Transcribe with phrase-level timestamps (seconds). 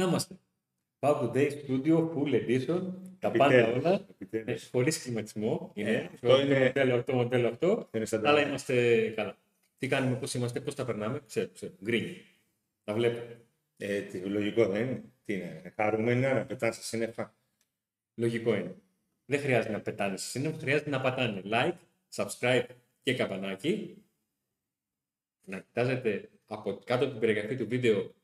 [0.00, 0.34] Να είμαστε.
[0.98, 2.82] Pub Day Studio Full Edition.
[3.18, 4.06] Τα πάντα Επιτέλους, όλα.
[4.20, 4.64] επιτέλους.
[4.64, 5.72] Ε, Χωρί σχηματισμό.
[5.74, 6.10] Ε, Είναι.
[6.14, 7.88] αυτό το, είναι- μοντέλο αυτό, μοντέλο αυτό.
[7.92, 9.36] Είναι σαν τα- Αλλά είμαστε καλά.
[9.78, 11.20] Τι κάνουμε, πώς είμαστε, πώς τα περνάμε.
[11.26, 11.72] Ξέρω, ξέρω.
[11.82, 12.16] Γκρίνι.
[12.84, 13.18] Τα βλέπω.
[13.76, 15.02] Ε, τι, λογικό δεν είναι.
[15.24, 17.34] Τι είναι, χαρούμενοι να πετάνε στα σύννεφα.
[18.14, 18.74] Λογικό είναι.
[19.24, 21.72] Δεν χρειάζεται να πετάνε σε σύννεφο, χρειάζεται να πατάνε like,
[22.14, 22.66] subscribe
[23.02, 23.96] και καμπανάκι.
[25.44, 28.14] Να κοιτάζετε από κάτω από την περιγραφή του βίντεο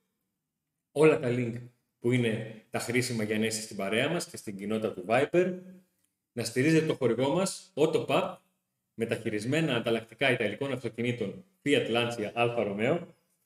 [0.97, 1.55] όλα τα link
[2.01, 5.53] που είναι τα χρήσιμα για να είστε στην παρέα μας και στην κοινότητα του Viper.
[6.33, 8.37] Να στηρίζετε το χορηγό μας, AutoPAP,
[8.95, 12.99] με τα χειρισμένα ανταλλακτικά ιταλικών αυτοκινήτων Fiat Lancia Alfa Romeo.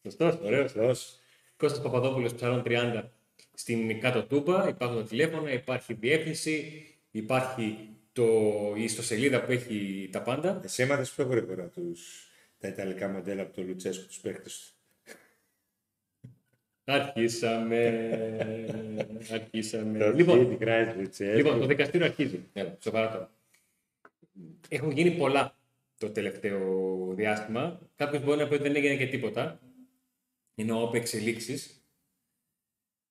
[0.03, 0.73] Σωστός, ωραίος.
[0.73, 1.21] Δώσ'
[1.57, 3.11] Κώστας Παπαδόπουλος, Ψαρών 30,
[3.55, 4.69] στην κάτω τούμπα.
[4.69, 8.25] Υπάρχουν τα τηλέφωνα, υπάρχει διεύθυνση, υπάρχει το,
[8.77, 10.61] η ιστοσελίδα που έχει τα πάντα.
[10.65, 14.80] Εσύ έμαθες πιο γρήγορα τους, τα ιταλικά μοντέλα από τον Λουτσέσκο, τους παίχτες; του.
[16.85, 17.83] Αρχίσαμε.
[19.33, 19.99] αρχίσαμε.
[19.99, 21.37] Το λοιπόν, Kid Christ Λουτσέσκο.
[21.37, 22.49] λοιπόν, το δικαστήριο αρχίζει.
[22.53, 23.31] Έλα, σοβαρά τώρα.
[24.69, 25.57] Έχουν γίνει πολλά
[25.99, 26.61] το τελευταίο
[27.15, 27.79] διάστημα.
[27.97, 29.61] Κάποιος μπορεί να πει ότι δεν έγινε και τίποτα.
[30.55, 31.75] Είναι όπε εξελίξεις.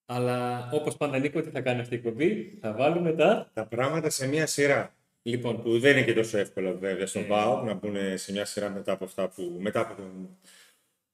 [0.06, 3.52] Αλλά όπως πάντα, Νίκο, τι θα κάνεις αυτή η εκπομπή, θα βάλουμε τα.
[3.54, 4.94] Τα πράγματα σε μια σειρά.
[5.22, 7.26] Λοιπόν, Που δεν είναι και τόσο εύκολο βέβαια στον Ε.
[7.26, 9.58] ΠΑΟ να μπουν σε μια σειρά μετά από αυτά που.
[9.60, 10.38] μετά από τον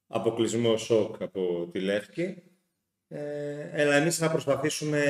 [0.07, 2.43] αποκλεισμό σοκ από τη Λεύκη.
[3.07, 5.01] Ε, αλλά εμείς να προσπαθήσουμε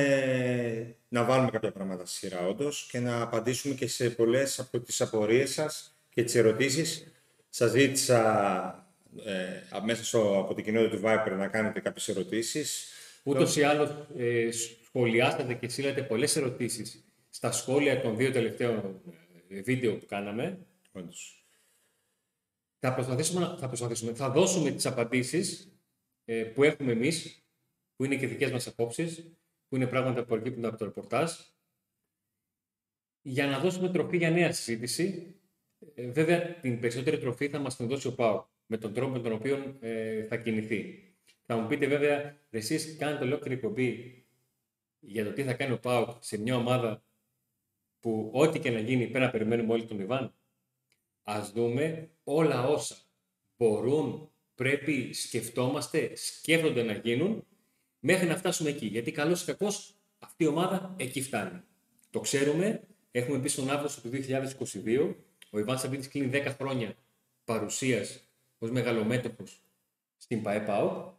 [1.08, 5.00] να βάλουμε κάποια πράγματα στη σειρά όντως και να απαντήσουμε και σε πολλές από τις
[5.00, 7.06] απορίες σας και τις ερωτήσεις.
[7.48, 8.20] Σας ζήτησα
[9.24, 12.86] ε, μέσα στο, από την κοινότητα του Viper να κάνετε κάποιες ερωτήσεις.
[13.22, 19.00] Ούτως ή άλλως ε, σχολιάσατε και στείλατε πολλές ερωτήσεις στα σχόλια των δύο τελευταίων
[19.48, 20.58] ε, βίντεο που κάναμε.
[20.92, 21.45] Όντως.
[22.78, 25.78] Θα προσπαθήσουμε, να- θα, προσπαθήσουμε, θα δώσουμε τις απαντήσεις
[26.24, 27.46] ε, που έχουμε εμείς,
[27.96, 29.36] που είναι και δικές μας απόψεις,
[29.68, 31.32] που είναι πράγματα που προκύπτουν από το ρεπορτάζ,
[33.22, 35.34] για να δώσουμε τροφή για νέα συζήτηση.
[35.94, 39.20] Ε, βέβαια, την περισσότερη τροφή θα μας την δώσει ο ΠΑΟ, με τον τρόπο με
[39.20, 41.00] τον οποίο ε, θα κινηθεί.
[41.46, 44.20] Θα μου πείτε βέβαια, εσείς κάνετε ολόκληρη εκπομπή
[45.00, 47.04] για το τι θα κάνει ο ΠΑΟ σε μια ομάδα
[48.00, 50.34] που ό,τι και να γίνει πρέπει να περιμένουμε όλοι τον Ιβάν;
[51.28, 52.96] Ας δούμε όλα όσα
[53.56, 57.44] μπορούν, πρέπει, σκεφτόμαστε, σκέφτονται να γίνουν
[58.00, 58.86] μέχρι να φτάσουμε εκεί.
[58.86, 61.62] Γιατί καλώς ή κακώς αυτή η ομάδα εκεί φτάνει.
[62.10, 65.14] Το ξέρουμε, έχουμε πει στον Αύγουστο του 2022,
[65.50, 66.96] ο Ιβάν Σαββίδης κλείνει 10 χρόνια
[67.44, 68.20] παρουσίας
[68.58, 69.60] ως μεγαλομέτωπος
[70.16, 71.14] στην ΠαΕΠΑΟ.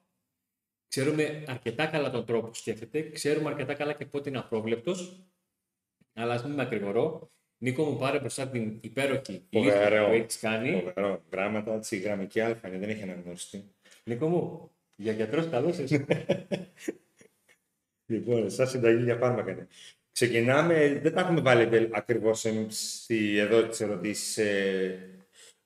[0.87, 5.23] Ξέρουμε αρκετά καλά τον τρόπο που σκέφτεται, ξέρουμε αρκετά καλά και πότε είναι απρόβλεπτος,
[6.13, 7.31] αλλά ας μην με ακρηγορώ.
[7.57, 10.05] Νίκο μου πάρε μπροστά την υπέροχη λίστα Φοβερό.
[10.07, 10.71] που έχεις κάνει.
[10.71, 11.23] Φοβερό.
[11.31, 13.63] Γράμματα, έτσι, γραμμική αλφα είναι, δεν έχει αναγνωριστεί.
[14.03, 16.05] Νίκο μου, για γιατρός καλός είσαι.
[18.09, 19.67] Λοιπόν, σαν συνταγή για φάρμακα είναι.
[20.11, 24.39] Ξεκινάμε, δεν τα έχουμε βάλει ακριβώς εδώ τις ερωτήσεις.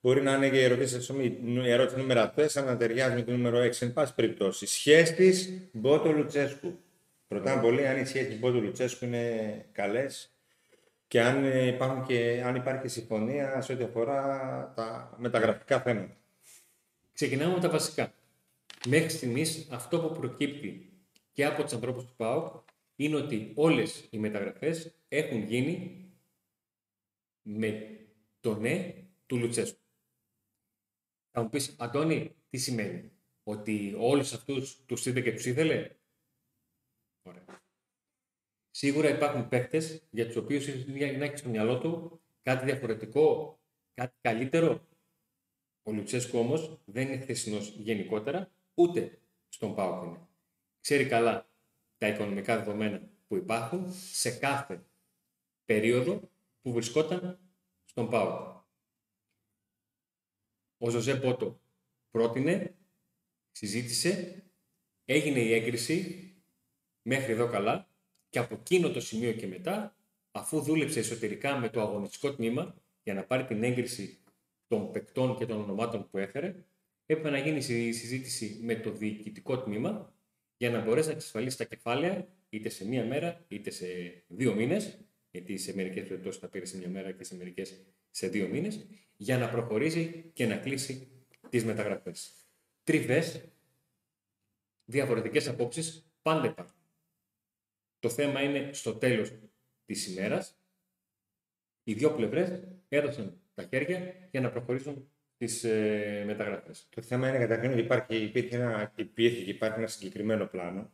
[0.01, 1.13] μπορεί να είναι και οι ερωτήσει,
[1.45, 3.71] η ερώτηση νούμερο 4 να ταιριάζει με το νούμερο 6.
[3.79, 6.79] Εν πάση περιπτώσει, σχέσει Μπότο Λουτσέσκου.
[7.27, 10.35] Ρωτάμε πολύ αν οι σχέσει Μπότο Λουτσέσκου είναι καλές
[11.11, 16.17] και αν, ε, υπάρχουν και αν υπάρχει συμφωνία σε ό,τι αφορά τα μεταγραφικά θέματα.
[17.13, 18.13] Ξεκινάμε με τα βασικά.
[18.87, 20.93] Μέχρι στιγμής αυτό που προκύπτει
[21.33, 26.05] και από τους ανθρώπους του ΠΑΟΚ είναι ότι όλες οι μεταγραφές έχουν γίνει
[27.41, 27.99] με
[28.39, 28.93] το ναι
[29.25, 29.79] του Λουτσέσκου.
[31.31, 33.11] Θα μου πεις, Αντώνη, τι σημαίνει,
[33.43, 35.89] Ότι όλους αυτούς τους είδε και τους ήθελε;
[37.21, 37.43] Ωραία.
[38.71, 40.67] Σίγουρα υπάρχουν παίκτες για τους οποίους
[41.17, 43.59] να έχει στο μυαλό του κάτι διαφορετικό,
[43.93, 44.87] κάτι καλύτερο.
[45.83, 49.19] Ο Λουτσέσκου όμως δεν είναι χθεσινός γενικότερα, ούτε
[49.49, 50.27] στον ΠΑΟΚ είναι.
[50.81, 51.49] Ξέρει καλά
[51.97, 54.85] τα οικονομικά δεδομένα που υπάρχουν σε κάθε
[55.65, 56.29] περίοδο
[56.61, 57.39] που βρισκόταν
[57.85, 58.59] στον ΠΑΟΚ.
[60.77, 61.61] Ο Ζωζέ Πότο
[62.11, 62.75] πρότεινε,
[63.51, 64.43] συζήτησε,
[65.05, 66.25] έγινε η έγκριση
[67.01, 67.90] μέχρι εδώ καλά
[68.31, 69.95] και από εκείνο το σημείο και μετά,
[70.31, 74.19] αφού δούλεψε εσωτερικά με το αγωνιστικό τμήμα για να πάρει την έγκριση
[74.67, 76.55] των παικτών και των ονομάτων που έφερε,
[77.05, 80.13] έπρεπε να γίνει η συζήτηση με το διοικητικό τμήμα
[80.57, 83.85] για να μπορέσει να εξασφαλίσει τα κεφάλαια είτε σε μία μέρα είτε σε
[84.27, 84.97] δύο μήνες,
[85.31, 88.85] γιατί σε μερικές περιπτώσεις θα πήρε σε μία μέρα και σε μερικές σε δύο μήνες,
[89.17, 91.07] για να προχωρήσει και να κλείσει
[91.49, 92.31] τις μεταγραφές.
[92.83, 93.41] Τριβές,
[94.85, 96.80] διαφορετικές απόψεις πάντα υπάρχουν.
[98.01, 99.31] Το θέμα είναι στο τέλος
[99.85, 100.55] της ημέρας
[101.83, 106.87] οι δύο πλευρές έδωσαν τα χέρια για να προχωρήσουν τις ε, μεταγραφές.
[106.89, 110.91] Το θέμα είναι καταρχήν ότι υπάρχει, υπήρχε ένα, υπήρχε και υπάρχει ένα συγκεκριμένο πλάνο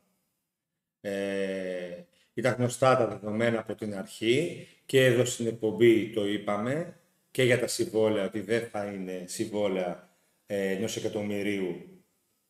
[1.01, 7.00] Ε, ήταν γνωστά τα δεδομένα από την αρχή και εδώ στην εκπομπή το είπαμε
[7.31, 11.97] και για τα συμβόλαια ότι δεν θα είναι συμβόλαια ε, ενός εκατομμυρίου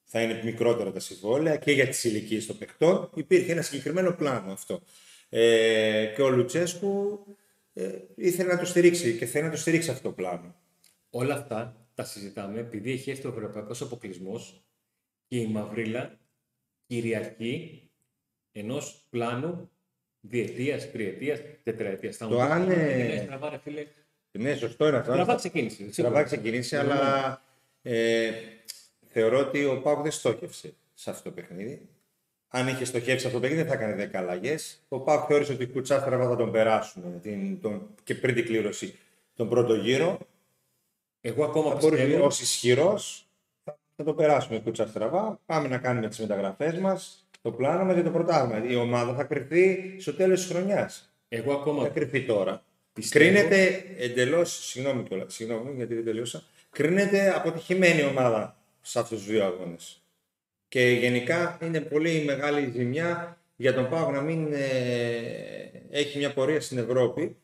[0.09, 3.09] θα είναι μικρότερα τα συμβόλαια και για τις ηλικίες των παιχτών.
[3.15, 4.81] Υπήρχε ένα συγκεκριμένο πλάνο αυτό.
[5.30, 7.25] Ε, και ο Λουτσέσκου
[7.74, 10.56] ε, ήθελε να το στηρίξει και θέλει να το στηρίξει αυτό το πλάνο.
[11.09, 14.63] Όλα αυτά τα συζητάμε επειδή έχει έρθει ο Ευρωπαϊκός Αποκλεισμός
[15.27, 16.19] και η Μαυρίλα
[16.88, 17.89] κυριαρχεί
[18.51, 19.69] ενός πλάνου
[20.19, 22.18] διετίας, τριετίας, τετραετίας.
[22.18, 22.68] Το αν.
[22.68, 23.27] Ναι,
[24.31, 25.12] ναι, σωστό είναι αυτό.
[25.12, 25.83] Τραβά ξεκίνηση.
[25.83, 27.42] Τραβά ξεκίνηση, αλλά
[27.81, 28.31] ε,
[29.19, 31.81] θεωρώ ότι ο Πάουκ δεν στόχευσε σε αυτό το παιχνίδι.
[32.48, 34.81] Αν είχε στοχεύσει αυτό το παιχνίδι, δεν θα έκανε 10 αλλαγές.
[34.88, 38.96] Ο Πάουκ θεώρησε ότι κουτσά στραβά θα τον περάσουν την, τον, και πριν την κλήρωση
[39.36, 40.18] τον πρώτο γύρο.
[41.22, 42.24] Εγώ ακόμα πιστεύω...
[42.24, 43.28] Ω ισχυρός
[43.64, 45.40] θα, θα τον περάσουμε κουτσά στραβά.
[45.46, 47.28] Πάμε να κάνουμε τις μεταγραφές μας.
[47.42, 48.72] Το πλάνο μας για το πρωτάθλημα.
[48.72, 51.14] Η ομάδα θα κρυφθεί στο τέλος της χρονιάς.
[51.28, 51.84] Εγώ ακόμα.
[51.84, 52.64] Θα κρυφθεί τώρα.
[52.94, 53.25] Πιστεύω...
[53.25, 54.46] Κρίνεται εντελώ.
[54.46, 56.44] Συγγνώμη, συγγνώμη γιατί δεν τελείωσα.
[56.69, 58.56] Κρίνεται αποτυχημένη ομάδα
[58.88, 60.01] σε αυτούς τους δύο αγώνες.
[60.68, 66.62] Και γενικά είναι πολύ μεγάλη ζημιά για τον Πάο να μην ε, έχει μια πορεία
[66.62, 67.38] στην Ευρώπη.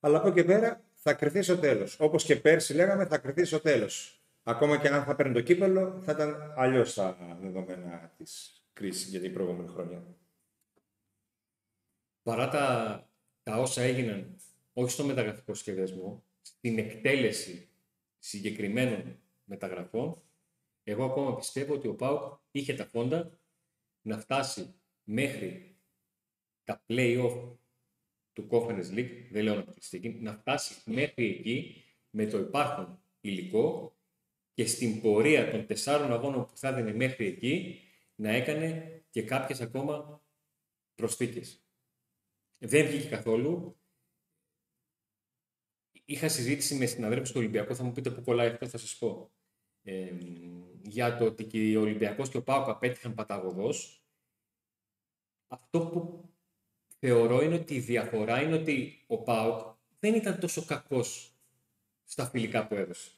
[0.00, 1.96] Αλλά από εκεί πέρα θα κρυθεί στο τέλος.
[2.00, 4.20] Όπως και πέρσι λέγαμε, θα κρυθεί στο τέλος.
[4.42, 9.20] Ακόμα και αν θα παίρνει το κύπελο, θα ήταν αλλιώς τα δεδομένα της κρίσης για
[9.20, 10.02] την προηγούμενη χρονιά.
[12.22, 13.08] Παρά τα,
[13.42, 14.36] τα όσα έγιναν,
[14.72, 17.68] όχι στο μεταγραφικό σχεδιασμό, στην εκτέλεση
[18.18, 20.22] συγκεκριμένων μεταγραφών,
[20.82, 23.40] εγώ ακόμα πιστεύω ότι ο ΠΑΟΚ είχε τα φόντα
[24.02, 24.74] να φτάσει
[25.04, 25.78] μέχρι
[26.64, 27.56] τα play-off
[28.32, 29.64] του Conference League, δεν λέω να
[30.20, 33.96] να φτάσει μέχρι εκεί με το υπάρχον υλικό
[34.54, 37.80] και στην πορεία των τεσσάρων αγώνων που θα έδινε μέχρι εκεί
[38.14, 40.22] να έκανε και κάποιες ακόμα
[40.94, 41.64] προσθήκες.
[42.58, 43.80] Δεν βγήκε καθόλου.
[46.04, 49.32] Είχα συζήτηση με συναδέλφους του Ολυμπιακού, θα μου πείτε που κολλάει αυτό, θα σας πω
[50.82, 54.02] για το ότι και ο Ολυμπιακός και ο Πάοκ απέτυχαν παταγωγός.
[55.48, 56.28] Αυτό που
[56.98, 61.34] θεωρώ είναι ότι η διαφορά είναι ότι ο Πάοκ δεν ήταν τόσο κακός
[62.04, 63.10] στα φιλικά που έδωσε.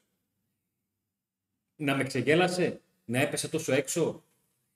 [1.75, 4.23] Να με ξεγέλασε, να έπεσε τόσο έξω.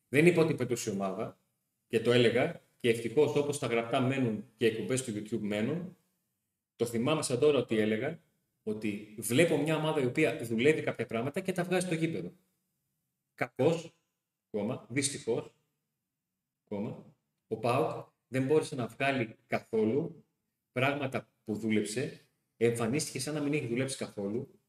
[0.10, 1.40] Δεν είπα ότι πετούσε η ομάδα
[1.88, 5.98] και το έλεγα και ευτυχώς όπως τα γραπτά μένουν και οι εκπομπές του YouTube μένουν,
[6.76, 8.20] το θυμάμαι σαν τώρα ότι έλεγα
[8.68, 12.34] ότι βλέπω μια ομάδα η οποία δουλεύει κάποια πράγματα και τα βγάζει στο γήπεδο.
[13.34, 13.92] Κακώ,
[14.50, 15.54] κόμμα, δυστυχώς,
[16.70, 17.16] κόμμα,
[17.48, 20.26] ο Πάουκ δεν μπόρεσε να βγάλει καθόλου
[20.72, 22.28] πράγματα που δούλεψε,
[22.58, 24.60] εμφανίστηκε σαν να μην έχει δουλέψει καθόλου,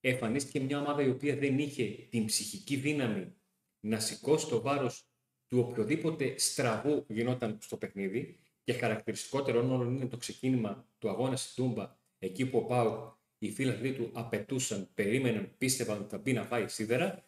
[0.00, 3.34] εμφανίστηκε μια ομάδα η οποία δεν είχε την ψυχική δύναμη
[3.80, 5.04] να σηκώσει το βάρος
[5.46, 8.38] του οποιοδήποτε στραβού γινόταν στο παιχνίδι.
[8.64, 13.50] Και χαρακτηριστικότερο όλων είναι το ξεκίνημα του αγώνα στη Τούμπα, εκεί που ο Πάουκ οι
[13.50, 17.24] φίλοι του απαιτούσαν, περίμεναν, πίστευαν ότι θα μπει να πάει σίδερα.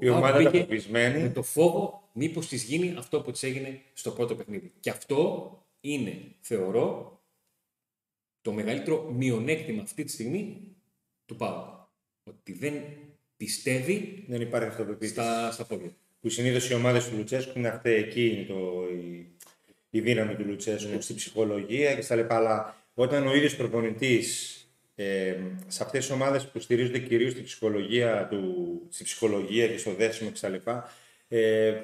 [0.00, 0.66] Η ομάδα ήταν
[1.20, 4.72] Με το φόβο μήπως της γίνει αυτό που της έγινε στο πρώτο παιχνίδι.
[4.80, 7.20] Και αυτό είναι, θεωρώ,
[8.40, 10.60] το μεγαλύτερο μειονέκτημα αυτή τη στιγμή
[11.24, 11.88] του Πάου.
[12.24, 12.74] Ότι δεν
[13.36, 15.12] πιστεύει δεν υπάρχει αυτοπεποίθηση.
[15.12, 15.90] Στα, στα πόδια.
[16.20, 19.26] Που συνήθως οι ομάδες του Λουτσέσκου είναι αυτέ εκεί είναι το, η,
[19.90, 21.00] η δύναμη του Λουτσέσκου, ναι.
[21.00, 22.36] στην ψυχολογία και στα λοιπά.
[22.36, 24.56] Αλλά όταν ο ίδιος προπονητής
[25.02, 29.94] ε, σε αυτές τις ομάδες που στηρίζονται κυρίως στη ψυχολογία, του, στη ψυχολογία και στο
[29.94, 30.70] δέσιμο κτλ.
[31.28, 31.74] Ε,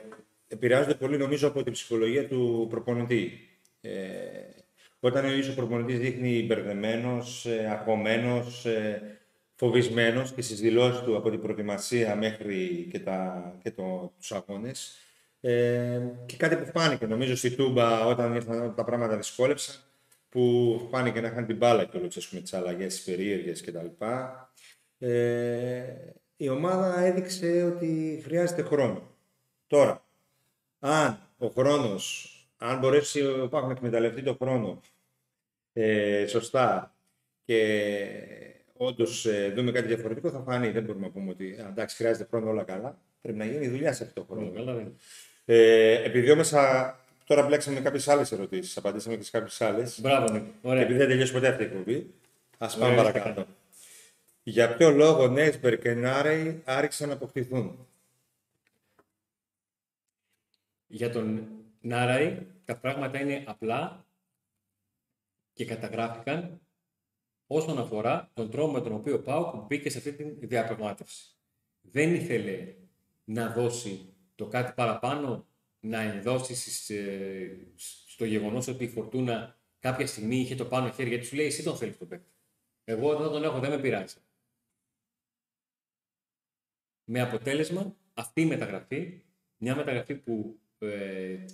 [0.49, 3.49] επηρεάζονται πολύ νομίζω από την ψυχολογία του προπονητή.
[3.81, 3.91] Ε,
[5.01, 9.19] όταν ο ίδιος ο προπονητής δείχνει μπερδεμένος, ε, αγχωμένος, ε,
[9.55, 14.97] φοβισμένος και στις δηλώσεις του από την προετοιμασία μέχρι και, τα, και το, τους αγώνες.
[15.41, 19.75] Ε, και κάτι που φάνηκε νομίζω στη Τούμπα όταν ήρθαν τα πράγματα δυσκόλεψαν
[20.39, 23.87] που φάνηκε να είχαν την μπάλα και όλο με τις αλλαγές, τις περίεργες κτλ.
[24.99, 25.85] Ε,
[26.37, 29.03] η ομάδα έδειξε ότι χρειάζεται χρόνο.
[29.67, 30.05] Τώρα,
[30.79, 34.81] αν ο χρόνος, αν μπορέσει ο Πάκ να εκμεταλλευτεί το χρόνο
[35.73, 36.95] ε, σωστά
[37.45, 37.65] και
[38.73, 40.71] όντως ε, δούμε κάτι διαφορετικό, θα φανεί.
[40.71, 43.01] Δεν μπορούμε να πούμε ότι εντάξει, χρειάζεται χρόνο όλα καλά.
[43.21, 44.93] Πρέπει να γίνει δουλειά σε αυτό το χρόνο.
[45.45, 46.53] Ε, επειδή όμως
[47.29, 48.77] Τώρα μπλέξαμε κάποιες άλλες ερωτήσεις.
[48.77, 50.01] Απαντήσαμε και σε κάποιες άλλες.
[50.01, 50.43] Μπράβο, ναι.
[50.63, 50.83] Ωραία.
[50.83, 52.15] Επειδή δεν τελειώσει ποτέ αυτή η εκπομπή,
[52.59, 53.47] ας πάμε παρακάτω.
[54.43, 57.87] Για ποιο λόγο Νέσμπερ και Νάρεϊ άρχισαν να αποκτηθούν;
[60.87, 61.49] Για τον
[61.81, 64.07] Νάρεϊ τα πράγματα είναι απλά
[65.53, 66.61] και καταγράφηκαν
[67.47, 71.37] όσον αφορά τον τρόπο με τον οποίο ο Πάουκ μπήκε σε αυτή τη διαπραγμάτευση.
[71.81, 72.75] Δεν ήθελε
[73.25, 75.48] να δώσει το κάτι παραπάνω
[75.81, 76.55] να ενδώσει
[78.07, 81.63] στο γεγονός ότι η Φορτούνα κάποια στιγμή είχε το πάνω χέρι, γιατί σου λέει εσύ
[81.63, 82.33] τον θέλεις τον παίκτη.
[82.85, 84.17] Εγώ δεν τον έχω, δεν με πειράζει.
[87.05, 89.23] Με αποτέλεσμα αυτή η μεταγραφή,
[89.57, 91.45] μια μεταγραφή που ε,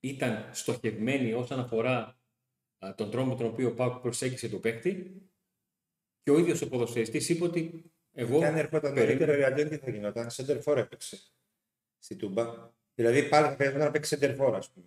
[0.00, 2.20] ήταν στοχευμένη όσον αφορά
[2.94, 5.22] τον τρόπο με τον οποίο ο Πάουκ προσέγγισε το παίκτη
[6.22, 8.38] και ο ίδιος ο ποδοσφαιριστής είπε ότι εγώ.
[8.38, 11.20] Και αν έρχονταν νωρίτερα, η Ατζέντη θα γινόταν; Σέντερφορ έπαιξε
[11.98, 12.72] στη Τούμπα.
[12.94, 14.86] Δηλαδή πάλι θα πρέπει να παίξει σέντερφορ, ας πούμε.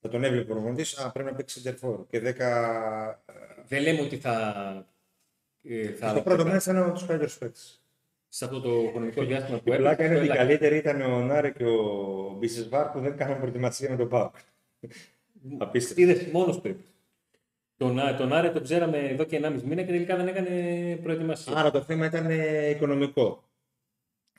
[0.00, 2.06] Θα τον έβλεπε ο προπονητής, α πρέπει να παίξει σέντερφορ.
[2.06, 3.18] Και 10.
[3.68, 4.86] Δεν λέμε ότι θα.
[5.62, 7.80] Ε, θα στο πρώτο μέρα ήταν ένα από τους καλύτερους παίκτες.
[8.28, 9.82] Σε αυτό το χρονικό διάστημα που έπαιξε.
[9.82, 13.90] πλάκα είναι ότι οι καλύτεροι ήταν ο Νάρε και ο Μπίσεσβάρ που δεν κάναν προετοιμασία
[13.90, 14.34] με τον Πάουκ.
[15.58, 16.02] Απίστευτο.
[16.02, 16.84] Είδες μόνος πρέπει.
[17.76, 21.56] Τον, τον Άρε τον ξέραμε εδώ και 1,5 μήνα και τελικά δεν έκανε προετοιμασία.
[21.56, 23.42] Άρα το θέμα ήταν ε, οικονομικό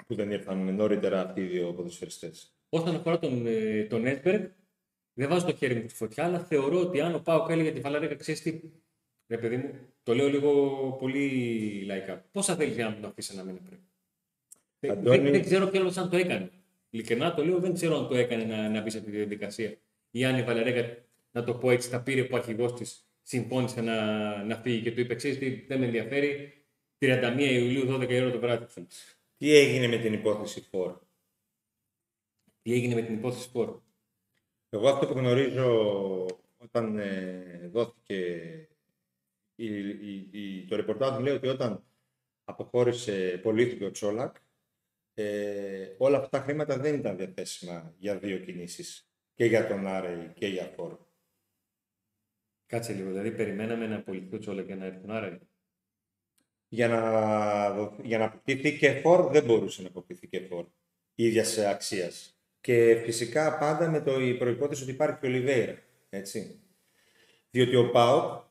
[0.07, 2.56] που δεν ήρθαν νωρίτερα αυτοί οι δύο ποδοσφαιριστές.
[2.69, 4.43] Όσον αφορά τον, ε, τον Έσμπεργκ,
[5.13, 7.79] δεν βάζω το χέρι μου στη φωτιά, αλλά θεωρώ ότι αν ο Πάο έλεγε τη
[7.79, 8.61] Φαλαρέκα, ξέρεις τι.
[9.27, 10.51] Ρε παιδί μου, το λέω λίγο
[10.99, 12.25] πολύ λαϊκά.
[12.31, 13.79] Πόσα θέλει να τον αφήσει να μείνει πριν;
[14.91, 15.17] Αντώνη...
[15.17, 16.51] Δεν, δεν, ξέρω ποιος αν το έκανε.
[16.89, 19.77] Ειλικρινά το λέω, δεν ξέρω αν το έκανε να, να μπει σε αυτή τη διαδικασία.
[20.11, 20.97] Ή αν η Βαλερέκα,
[21.31, 24.99] να το πω έτσι, τα πήρε που αρχηγός της συμφώνησε να, να φύγει και του
[24.99, 26.51] είπε: Ξέρεις τι, δεν με ενδιαφέρει.
[26.99, 28.65] 31 Ιουλίου, 12 η ώρα το βράδυ.
[29.37, 30.95] Τι έγινε με την υπόθεση Φόρ;
[32.67, 33.79] Τι έγινε με την υπόθεση Φόρ.
[34.69, 36.25] Εγώ αυτό που γνωρίζω
[36.57, 38.15] όταν ε, δόθηκε
[39.55, 41.83] η, η, η, το ρεπορτάζ μου λέει ότι όταν
[42.43, 44.35] αποχώρησε πολίτη ο Τσόλακ,
[45.13, 49.09] ε, όλα αυτά τα χρήματα δεν ήταν διαθέσιμα για δύο κινήσεις.
[49.33, 50.97] Και για τον Άρεϊ και για Φόρ.
[52.65, 55.39] Κάτσε λίγο, δηλαδή περιμέναμε να απολυθεί ο Τσόλακ για να έρθει τον Άρεϊ
[56.67, 60.67] για να, για να αποκτηθεί και φόρ δεν μπορούσε να αποκτηθεί και φόρ
[61.15, 62.36] ίδιας αξίας.
[62.67, 65.83] Και φυσικά πάντα με το, η προπόθεση ότι υπάρχει και ο Λιβέιρα.
[66.09, 66.59] Έτσι.
[67.49, 68.43] Διότι ο Πάοκ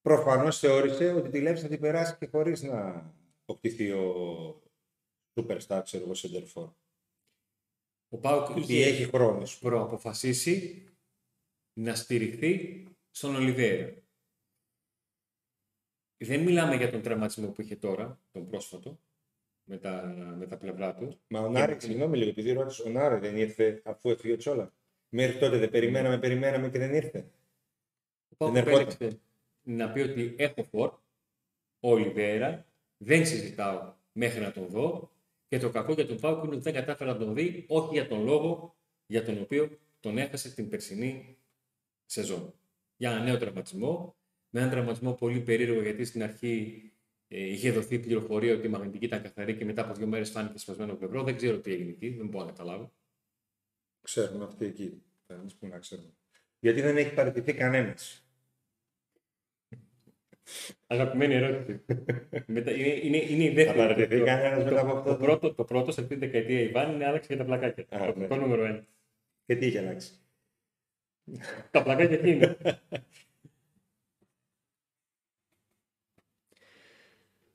[0.00, 4.62] προφανώς θεώρησε ότι τη Λέψη θα την περάσει και χωρίς να αποκτηθεί ο
[5.34, 6.70] Superstar, ξέρω εγώ, Σεντερφόρ.
[8.08, 9.58] Ο Πάοκ είχε έχει χρόνος.
[9.58, 10.86] Προαποφασίσει
[11.72, 13.94] να στηριχθεί στον Ολιβέηρα
[16.24, 19.00] δεν μιλάμε για τον τραυματισμό που είχε τώρα, τον πρόσφατο,
[19.68, 21.20] με τα, με τα πλευρά του.
[21.28, 24.72] Μα ο Νάρη, συγγνώμη λίγο, επειδή ρώτησε, ο Νάρη δεν ήρθε αφού έφυγε ο Τσόλα.
[25.08, 27.30] Μέχρι τότε δεν περιμέναμε, περιμέναμε και δεν ήρθε.
[28.36, 29.20] Ο δεν επέλεξε
[29.62, 30.88] να πει ότι έχω φορ,
[31.80, 35.10] ο Ολιβέρα, δεν συζητάω μέχρι να τον δω
[35.48, 38.08] και το κακό για τον Πάουκ είναι ότι δεν κατάφερα να τον δει, όχι για
[38.08, 41.36] τον λόγο για τον οποίο τον έχασε την περσινή
[42.06, 42.54] σεζόν.
[42.96, 44.16] Για ένα νέο τραυματισμό,
[44.50, 46.97] με έναν τραυματισμό πολύ περίεργο γιατί στην αρχή ε,
[47.28, 50.94] είχε δοθεί πληροφορία ότι η μαγνητική ήταν καθαρή και μετά από δύο μέρες φάνηκε σπασμένο
[50.94, 51.22] πλευρό.
[51.22, 52.92] Δεν ξέρω τι έγινε εκεί, δεν μπορώ να καταλάβω.
[54.02, 55.02] Ξέρουμε αυτοί εκεί.
[55.26, 56.12] Κανεί που να ξέρουμε.
[56.58, 58.22] Γιατί δεν έχει παραιτηθεί κανένας.
[60.86, 61.84] Αγαπημένη ερώτηση.
[62.46, 62.70] είναι,
[63.02, 63.78] είναι, είναι η δεύτερη.
[63.78, 65.10] Θα παραιτηθεί κανένας μετά από αυτό.
[65.10, 67.86] Το, πρώτο, το πρώτο σε αυτή τη δεκαετία Ιβάν είναι άλλαξε για τα πλακάκια.
[67.88, 68.36] Α, το ναι.
[68.36, 68.86] νούμερο ένα.
[69.44, 70.12] Και τι είχε αλλάξει.
[71.70, 72.40] τα πλακάκια εκεί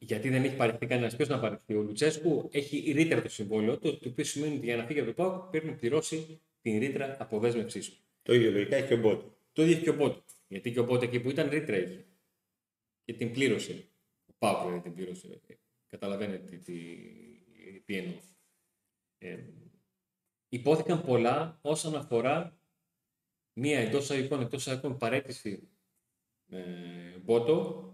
[0.04, 1.16] γιατί δεν έχει παρεχθεί κανένας.
[1.16, 1.76] Ποιος να παρεχθεί.
[1.76, 5.08] Ο Λουτσέσκου έχει ρήτρα το συμβόλαιο του, το οποίο σημαίνει ότι για να φύγει από
[5.08, 7.98] το ΠΑΟΚ πρέπει να πληρώσει την ρήτρα αποδέσμευσής του.
[8.22, 9.38] Το ίδιο λογικά έχει και ο Μπότο.
[9.54, 10.24] Το ίδιο έχει και ο Μπότο.
[10.48, 12.06] Γιατί και ο Μπότο εκεί που ήταν ρήτρα είχε.
[13.04, 13.88] Και την πλήρωσε.
[14.26, 15.42] Ο ΠΑΟΚ δεν την πλήρωσε.
[15.88, 16.74] Καταλαβαίνετε τι,
[17.86, 18.18] τι, εννοώ.
[19.18, 19.38] Ε,
[20.50, 22.58] υπόθηκαν πολλά όσον αφορά
[23.54, 25.70] μία εντός αγικών εκτός αγικών παρέτηση
[26.50, 27.88] ε, Μπότο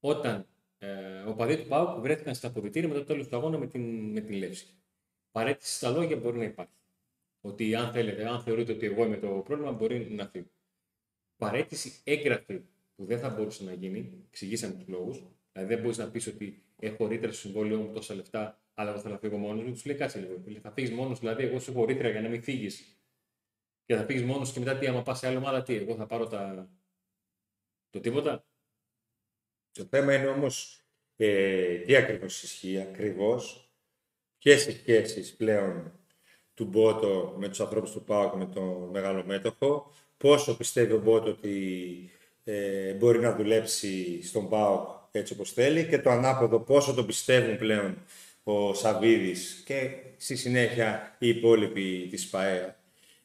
[0.00, 0.46] όταν
[0.82, 4.12] ε, ο παδί του Πάουκ βρέθηκαν στα αποδητήρια μετά το τέλος του αγώνα με την,
[4.12, 4.66] με την Λεύση.
[5.32, 6.72] Παρέτηση στα λόγια μπορεί να υπάρχει.
[7.40, 10.50] Ότι αν θέλετε, αν θεωρείτε ότι εγώ είμαι το πρόβλημα, μπορεί να φύγει.
[11.36, 12.60] Παρέτηση έγγραφη
[12.96, 15.22] που δεν θα μπορούσε να γίνει, εξηγήσαμε τους λόγους.
[15.52, 19.00] Δηλαδή δεν μπορείς να πεις ότι έχω ρήτρα στο συμβόλαιο μου τόσα λεφτά, αλλά εγώ
[19.00, 19.72] θα φύγω μόνος μου.
[19.72, 20.60] Τους λέει κάτσε λίγο.
[20.60, 23.00] Θα φύγεις μόνος, δηλαδή εγώ σου έχω ρήτρα για να μην φύγεις.
[23.84, 26.06] Και θα φύγεις μόνος και μετά τι, άμα πας σε άλλη ομάδα, τι, εγώ θα
[26.06, 26.70] πάρω τα...
[27.90, 28.44] το τίποτα.
[29.72, 30.80] Το θέμα είναι όμως
[31.16, 33.70] ε, τι ακριβώς ισχύει, ακριβώς
[34.38, 35.92] και σε σχέσει πλέον
[36.54, 41.30] του Μπότο με τους ανθρώπους του ΠΑΟΚ με τον μεγάλο μέτοχο, πόσο πιστεύει ο Μπότο
[41.30, 42.10] ότι
[42.44, 47.56] ε, μπορεί να δουλέψει στον ΠΑΟΚ έτσι όπως θέλει και το ανάποδο πόσο το πιστεύουν
[47.56, 48.04] πλέον
[48.42, 52.76] ο Σαββίδης και στη συνέχεια οι υπόλοιποι της ΠΑΕ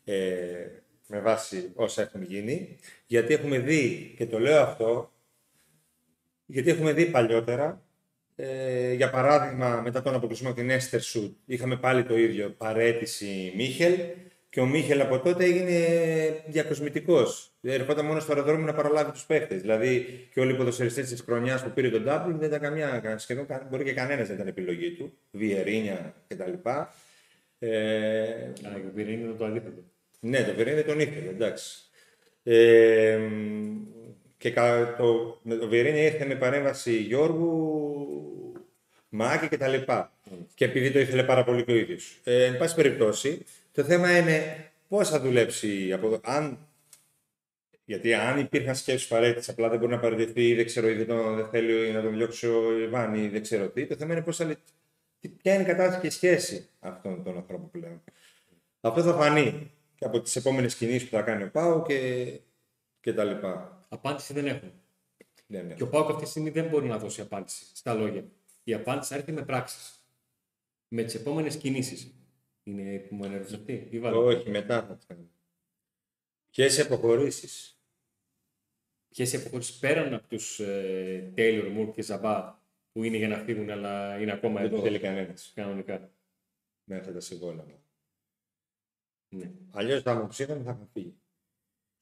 [0.04, 0.68] ε,
[1.08, 2.78] με βάση όσα έχουν γίνει.
[3.06, 5.12] Γιατί έχουμε δει, και το λέω αυτό,
[6.46, 7.80] γιατί έχουμε δει παλιότερα
[8.38, 13.54] Ε, για παράδειγμα, μετά τον αποκλεισμό από την Έστερ Σουτ, είχαμε πάλι το ίδιο παρέτηση
[13.56, 13.94] Μίχελ
[14.50, 15.80] και ο Μίχελ από τότε έγινε
[16.48, 17.52] διακοσμητικός.
[17.62, 19.62] Ερχόταν μόνος στο αεροδρόμιο να παραλάβει τους παίχτες.
[19.62, 23.46] Δηλαδή και όλοι οι ποδοσφαιριστές της χρονιάς που πήρε τον Ντάμπλ δεν ήταν καμιά, σχεδόν
[23.70, 25.18] μπορεί και κανένας δεν ήταν επιλογή του.
[25.32, 26.52] Βιερίνια κτλ.
[27.60, 27.70] Ε,
[28.64, 29.84] Α, ο Βιερίνια είναι το αντίθετο.
[30.20, 31.90] Ναι, το Βιερίνια δεν τον ήθελε, εντάξει.
[32.44, 33.20] Ε,
[34.52, 34.62] και
[34.98, 38.54] το, με το Βιερίνια ήρθε με παρέμβαση Γιώργου,
[39.10, 39.74] Μάκη κτλ.
[39.88, 40.08] Mm.
[40.54, 42.20] Και επειδή το ήθελε πάρα πολύ και ο ίδιος.
[42.24, 46.20] Ε, εν πάση περιπτώσει, το θέμα είναι πώς θα δουλέψει από εδώ.
[46.24, 46.68] Αν,
[47.86, 51.08] γιατί αν υπήρχαν σκέψει παρέτηση, απλά δεν μπορεί να παραιτηθεί ή δεν ξέρω, ή δεν,
[51.08, 53.86] τον, δεν θέλει να τον διώξει ο Ιβάν ή δεν ξέρω τι.
[53.86, 54.56] Το θέμα είναι πώς θα,
[55.42, 58.04] ποια είναι η κατάσταση και η σχέση αυτών των ανθρώπων πλέον.
[58.82, 62.26] Αυτό θα φανεί και από τις επόμενες κινήσεις που θα κάνει ο Πάο και,
[63.02, 63.75] και τα λοιπά.
[63.90, 64.72] Απάντηση δεν έχουν.
[65.48, 65.74] Ναι, ναι.
[65.74, 68.26] Και ο Πάο αυτή τη στιγμή δεν μπορεί να δώσει απάντηση στα λόγια.
[68.64, 70.06] Η απάντηση θα έρθει με πράξεις.
[70.88, 72.14] Με τις επόμενες κινήσεις.
[72.64, 73.88] Είναι που μου ερώτησε αυτή.
[73.92, 75.30] Ή Όχι, μετά θα κάνει.
[76.52, 77.80] Ποιες αποχωρήσεις;
[79.10, 82.60] Ποιες αποχωρήσεις πέραν από τους ε, Taylor, Moore και Ζαμπά
[82.92, 84.76] που είναι για να φύγουν, αλλά είναι ακόμα Δεν εδώ.
[84.76, 85.52] Δεν θέλει κανένας.
[85.56, 86.12] Κανονικά.
[86.84, 87.84] Μέχρι τα συμβόλαια μου.
[89.30, 89.52] Ναι.
[89.72, 91.16] Αλλιώς θα μου ψήφαν θα είχαν φύγει.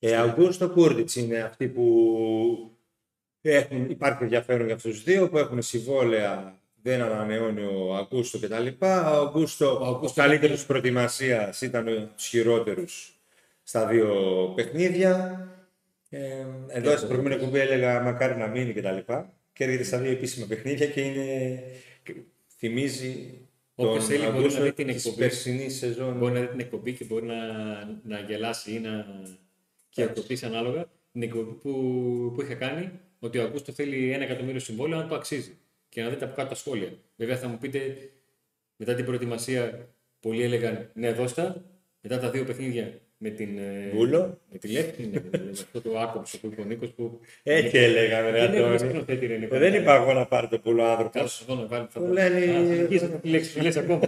[0.05, 2.77] Ε, Αυγούστο Κούρτιτ είναι αυτοί που
[3.41, 8.67] έχουν, υπάρχει ενδιαφέρον για αυτούς τους δύο που έχουν συμβόλαια δεν ανανεώνει ο Αγκούστο κτλ.
[8.79, 13.19] Ο Αγκούστο, ο, ο καλύτερος προετοιμασίας ήταν ο χειρότερους
[13.63, 14.15] στα δύο
[14.55, 15.47] παιχνίδια.
[16.09, 18.97] Ε, εδώ στην προηγούμενη εκπομπή έλεγα μακάρι να μείνει κτλ.
[19.53, 21.59] Και έρχεται στα δύο επίσημα παιχνίδια και είναι.
[22.57, 23.37] θυμίζει
[23.75, 25.29] Όποιο θέλει μπορεί να δει την εκπομπή.
[25.69, 26.17] σεζόν.
[26.17, 27.35] Μπορεί να δει την εκπομπή και μπορεί να,
[28.03, 29.05] να γελάσει ή να
[29.93, 30.85] χειροκροτήσει ανάλογα.
[31.11, 31.71] Την εκπομπή που,
[32.35, 35.57] που είχα κάνει ότι ο Αγκούστο θέλει ένα εκατομμύριο συμβόλαιο αν το αξίζει
[35.89, 36.93] και να δείτε από κάτω τα σχόλια.
[37.15, 38.09] Βέβαια θα μου πείτε
[38.75, 41.63] μετά την προετοιμασία πολλοί έλεγαν ναι δώστα,
[42.01, 44.39] μετά τα δύο παιχνίδια με την, ε, Βούλο.
[44.51, 47.19] με τη Λεύκη, ναι, με αυτό το άκοψο που είπε ο Νίκος που...
[47.43, 48.47] Έτσι έλεγα, ρε
[49.49, 51.21] Δεν είπα εγώ να πάρει το πουλό άνθρωπος.
[51.21, 51.87] Κάτσε εδώ να βάλει.
[51.93, 52.87] Το λένε...
[53.21, 53.99] τη λέξη που λες ακόμα.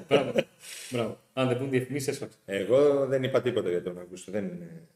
[0.90, 1.18] Μπράβο.
[1.34, 2.38] Αν δεν πούν διαφημίσεις, έσφαξε.
[2.46, 4.32] Εγώ δεν είπα τίποτα για τον Αγκούστο.
[4.32, 4.88] Δεν είναι...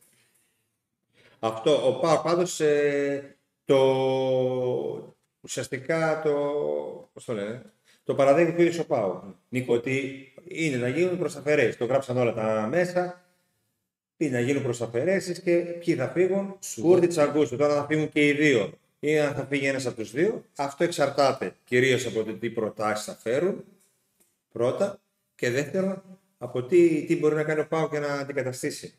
[1.40, 6.32] Αυτό, ο Πάο πάντως, ε, το, ουσιαστικά το,
[7.14, 7.62] πώς το λένε,
[8.04, 9.36] το παραδέχει του ίδιος ο Πάου.
[9.68, 11.78] Ότι είναι να γίνουν προσαφαιρέσει.
[11.78, 13.24] Το γράψαν όλα τα μέσα.
[14.18, 17.56] Είναι να γίνουν προσαφαιρέσει και ποιοι θα φύγουν; Κούρτι Τσαγκούστο.
[17.56, 18.74] Τώρα θα φύγουν και οι δύο.
[19.00, 20.44] Ή αν θα φύγει ένας από τους δύο.
[20.56, 23.64] Αυτό εξαρτάται κυρίως από το τι προτάσεις θα φέρουν.
[24.52, 25.00] Πρώτα.
[25.36, 26.04] Και δεύτερον,
[26.38, 28.94] από τι, τι μπορεί να κάνει ο Πάου και να αντικαταστήσει.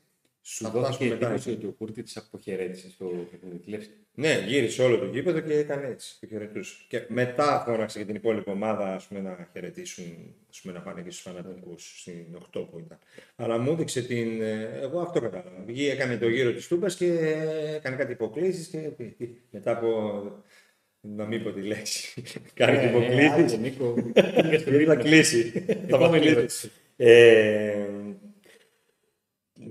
[0.53, 3.87] Σου δόθηκε εντύπωση ότι ο Κούρτη τη αποχαιρέτησε στο παιχνίδι.
[4.15, 6.21] Ναι, γύρισε όλο το γήπεδο και έκανε έτσι.
[6.21, 6.75] Το χαιρετούσε.
[6.89, 11.03] Και μετά φώναξε και την υπόλοιπη ομάδα ας πούμε, να χαιρετήσουν, ας πούμε, να πάνε
[11.03, 12.99] και στους φανατικού στην 8 που ήταν.
[13.37, 14.43] Αλλά μου έδειξε την.
[14.43, 15.63] Ε, εγώ αυτό κατάλαβα.
[15.67, 17.07] Βγήκε, έκανε το γύρο της Τούπα και
[17.75, 18.91] έκανε κάτι υποκλήσεις και
[19.51, 20.23] μετά από.
[21.01, 22.23] Να μην πω τη λέξη.
[22.55, 23.59] Κάνει ε, υποκλήσει.
[23.59, 23.95] Νίκο.
[24.87, 25.65] Θα κλείσει.
[25.89, 26.71] Θα κλείσει.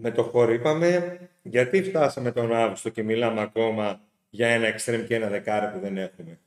[0.02, 5.16] Με το χώρο είπαμε, γιατί φτάσαμε τον Αύγουστο και μιλάμε ακόμα για ένα εξτρέμ και
[5.16, 6.40] ένα δεκάρι που δεν έχουμε.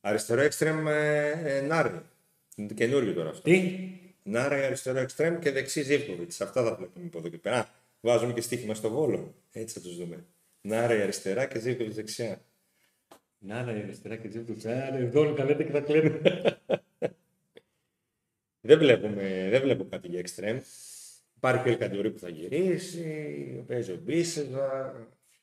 [0.00, 2.00] Αριστερό εξτρέμ ε, ε, Νάρη.
[2.56, 3.42] Είναι καινούριο τώρα αυτό.
[3.42, 3.88] Τι;
[4.22, 6.32] Νάρη αριστερό εξτρέμ και δεξί Ζήπκοβιτ.
[6.42, 7.68] Αυτά θα βλέπουμε από εδώ και πέρα.
[8.00, 9.34] Βάζουμε και στοίχημα στο βόλο.
[9.52, 10.24] Έτσι θα τους δούμε.
[10.60, 12.40] Νάρη αριστερά και Ζήπκοβιτ δεξιά.
[13.38, 14.94] Νάρη αριστερά και Ζήπκοβιτ δεξιά.
[14.94, 16.20] Εδώ τα λέτε και τα κλείνουμε.
[18.68, 20.58] δεν, βλέπουμε, δεν βλέπω κάτι για εξτρέμ.
[21.42, 24.94] Υπάρχει ο Ελκαντουρί που θα γυρίσει, παίζει ο Μπίσεβα.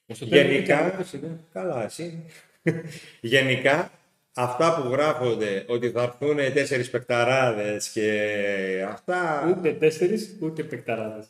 [0.06, 1.06] Γενικά,
[1.54, 2.24] καλά εσύ.
[3.22, 3.92] Γενικά,
[4.34, 9.48] αυτά που γράφονται ότι θα έρθουν τέσσερις πεκταράδε και αυτά.
[9.50, 11.24] Ούτε τέσσερις, ούτε πεκταράδε.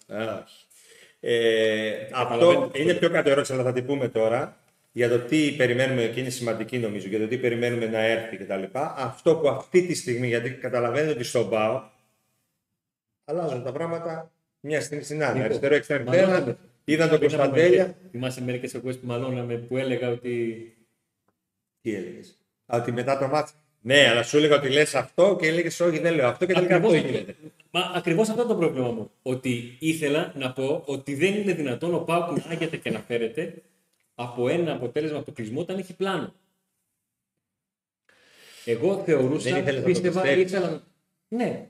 [1.19, 4.58] Ε, αυτό είναι πιο κάτω ερώτηση, αλλά θα την πούμε τώρα.
[4.91, 8.63] Για το τι περιμένουμε, και είναι σημαντική νομίζω, για το τι περιμένουμε να έρθει κτλ.
[8.73, 11.84] Αυτό που αυτή τη στιγμή, γιατί καταλαβαίνετε ότι στον ΠΑΟ
[13.25, 15.41] αλλάζουν τα πράγματα μια στιγμή στην άλλη.
[15.41, 17.98] Αριστερό εξτρέμ πέρα, είδα τον Κωνσταντέλια.
[18.12, 20.72] Θυμάσαι μερικές εκπομπές που μαλώναμε που έλεγα ότι.
[21.82, 23.52] Τι έλεγες; Ότι μετά το μάτι.
[23.82, 26.76] Ναι, αλλά σου έλεγα ότι λες αυτό και έλεγες Όχι, δεν λέω αυτό και τελικά
[26.76, 27.36] αυτό γίνεται.
[27.72, 29.12] Μα ακριβώς αυτό το πρόβλημα μου.
[29.22, 33.54] Ότι ήθελα να πω ότι δεν είναι δυνατόν ο Πάουκ να άγεται και να φέρεται
[34.15, 36.34] από ένα αποτέλεσμα αποκλεισμού όταν έχει πλάνο.
[38.65, 40.84] Εγώ θεωρούσα, πίστευα, ήθελα.
[41.28, 41.70] Ναι,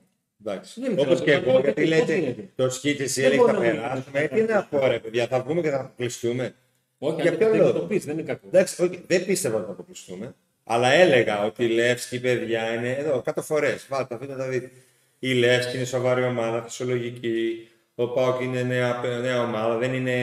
[0.98, 4.28] Όπως και εγώ, γιατί λέτε το σκίτι εσύ έλεγε θα περάσουμε.
[4.34, 6.56] Τι να πω, ρε παιδιά, θα βγούμε και θα αποκλειστούμε.
[6.98, 8.48] Όχι, για ποιο λόγο; Το πεις, δεν είναι κακό.
[8.48, 10.36] Εντάξει, όχι, δεν πίστευα ότι θα αποκλειστούμε.
[10.64, 13.86] Αλλά έλεγα ότι η Λεύσκη, παιδιά, είναι εδώ κάτω φορές.
[13.90, 14.72] Βάλτε, αφήστε να τα δείτε.
[15.20, 17.68] Η Λεύσκη είναι σοβαρή ομάδα, φυσιολογική.
[17.96, 20.14] Ο Πάοκ είναι νέα, νέα ομάδα, δεν είναι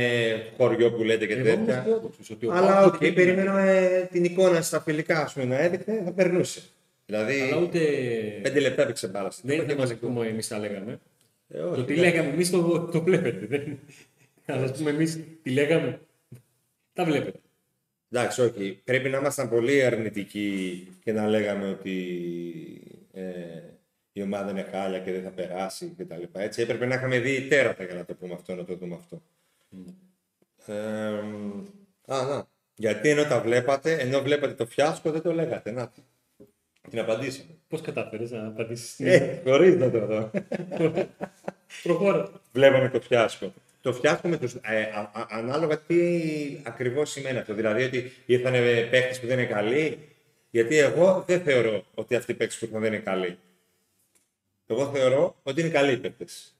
[0.56, 1.78] χωριό που λέτε και Εγώ είμαι τέτοια.
[1.80, 5.58] αισιόδοξος ότι ο Αλλά Πάοκ οκ, δεν- περιμέναμε την εικόνα στα φιλικά, ας πούμε, να
[5.58, 6.62] έδειχνε, θα περνούσε.
[7.06, 7.78] Δηλαδή, Αλλά ούτε.
[8.42, 9.30] πέντε λεπτά έπαιξε μπάλα.
[9.30, 11.00] στην Δεν πρώτη είναι και θέμα που εμείς τα λέγαμε.
[11.48, 12.00] Ε, όχι, Το τι ναι.
[12.00, 13.46] λέγαμε εμείς το, το βλέπετε.
[13.46, 13.78] Δεν...
[14.46, 16.00] Αλλά ας πούμε εμείς τι λέγαμε.
[16.92, 17.38] Τα βλέπετε.
[18.10, 18.80] Εντάξει, όχι.
[18.84, 21.96] Πρέπει να ήμασταν πολύ αρνητικοί και να λέγαμε ότι
[23.12, 23.22] ε,
[24.12, 26.22] η ομάδα είναι χάλια και δεν θα περάσει κτλ.
[26.32, 29.22] Έτσι έπρεπε να είχαμε δει τέρατα για να το πούμε αυτό, να το δούμε αυτό.
[30.66, 30.74] Ε,
[32.06, 32.48] α, να.
[32.76, 35.70] Γιατί ενώ τα βλέπατε, ενώ βλέπατε το φιάσκο, δεν το λέγατε.
[35.70, 35.92] Να,
[36.90, 37.48] την απαντήσαμε.
[37.68, 39.00] Πώς κατάφερες να απαντήσεις.
[39.00, 40.30] Ε, χωρίς να το δω.
[41.82, 42.30] Προχώρα.
[42.52, 43.52] Βλέπαμε το φιάσκο.
[43.80, 45.96] Το φιάσκο με τους, ε, α- α- ανάλογα τι
[46.62, 47.54] ακριβώς σημαίνει αυτό.
[47.54, 48.52] Δηλαδή ότι ήρθαν
[48.90, 49.98] παίχτες που δεν είναι καλοί.
[50.50, 53.38] Γιατί εγώ δεν θεωρώ ότι αυτοί οι παίχτες που ήρθαν δεν είναι καλοί.
[54.66, 56.54] Εγώ θεωρώ ότι είναι καλοί παίχτες.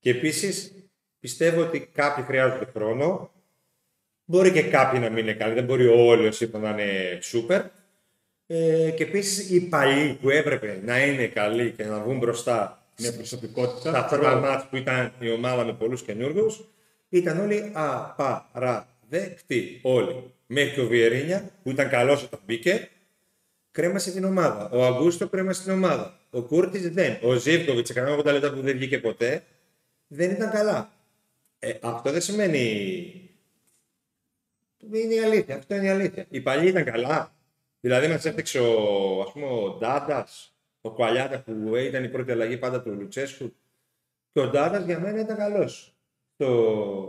[0.00, 0.72] Και επίσης
[1.20, 3.30] πιστεύω ότι κάποιοι χρειάζονται χρόνο.
[4.24, 5.54] Μπορεί και κάποιοι να μην είναι καλοί.
[5.54, 7.62] Δεν μπορεί όλοι όσοι ήρθαν να είναι σούπερ.
[8.52, 13.14] Ε, και επίσης οι παλιοί που έπρεπε να είναι καλοί και να βγουν μπροστά Μια
[13.14, 13.90] προσωπικότητα.
[13.90, 16.64] στα αυτά τα μάτς που ήταν η ομάδα με πολλούς καινούργους,
[17.08, 19.80] ήταν όλοι απαραδεκτοί.
[19.82, 20.30] Όλοι.
[20.46, 22.88] Μέχρι και ο Βιερίνια, που ήταν καλός όταν μπήκε,
[23.70, 24.70] κρέμασε την ομάδα.
[24.72, 26.18] Ο Αγκούστο κρέμασε την ομάδα.
[26.30, 27.18] Ο Κούρτης δεν.
[27.22, 29.42] Ο Ζήβκοβιτς, σε κανένα 80 λεπτά που δεν βγήκε ποτέ,
[30.06, 30.92] δεν ήταν καλά.
[31.58, 32.60] Ε, αυτό δεν σημαίνει...
[34.92, 35.56] Είναι η αλήθεια.
[35.56, 36.26] Αυτό είναι η αλήθεια.
[36.30, 37.32] Οι παλιοί ήταν καλά.
[37.80, 38.74] Δηλαδή μας έφτιαξε ο,
[39.20, 43.54] ας πούμε, ο Ντάντας, ο Κουαλιάτα που ήταν η πρώτη αλλαγή πάντα του Λουτσέσκου.
[44.32, 45.94] Και ο Ντάντας για μένα ήταν καλός.
[46.36, 46.46] Το...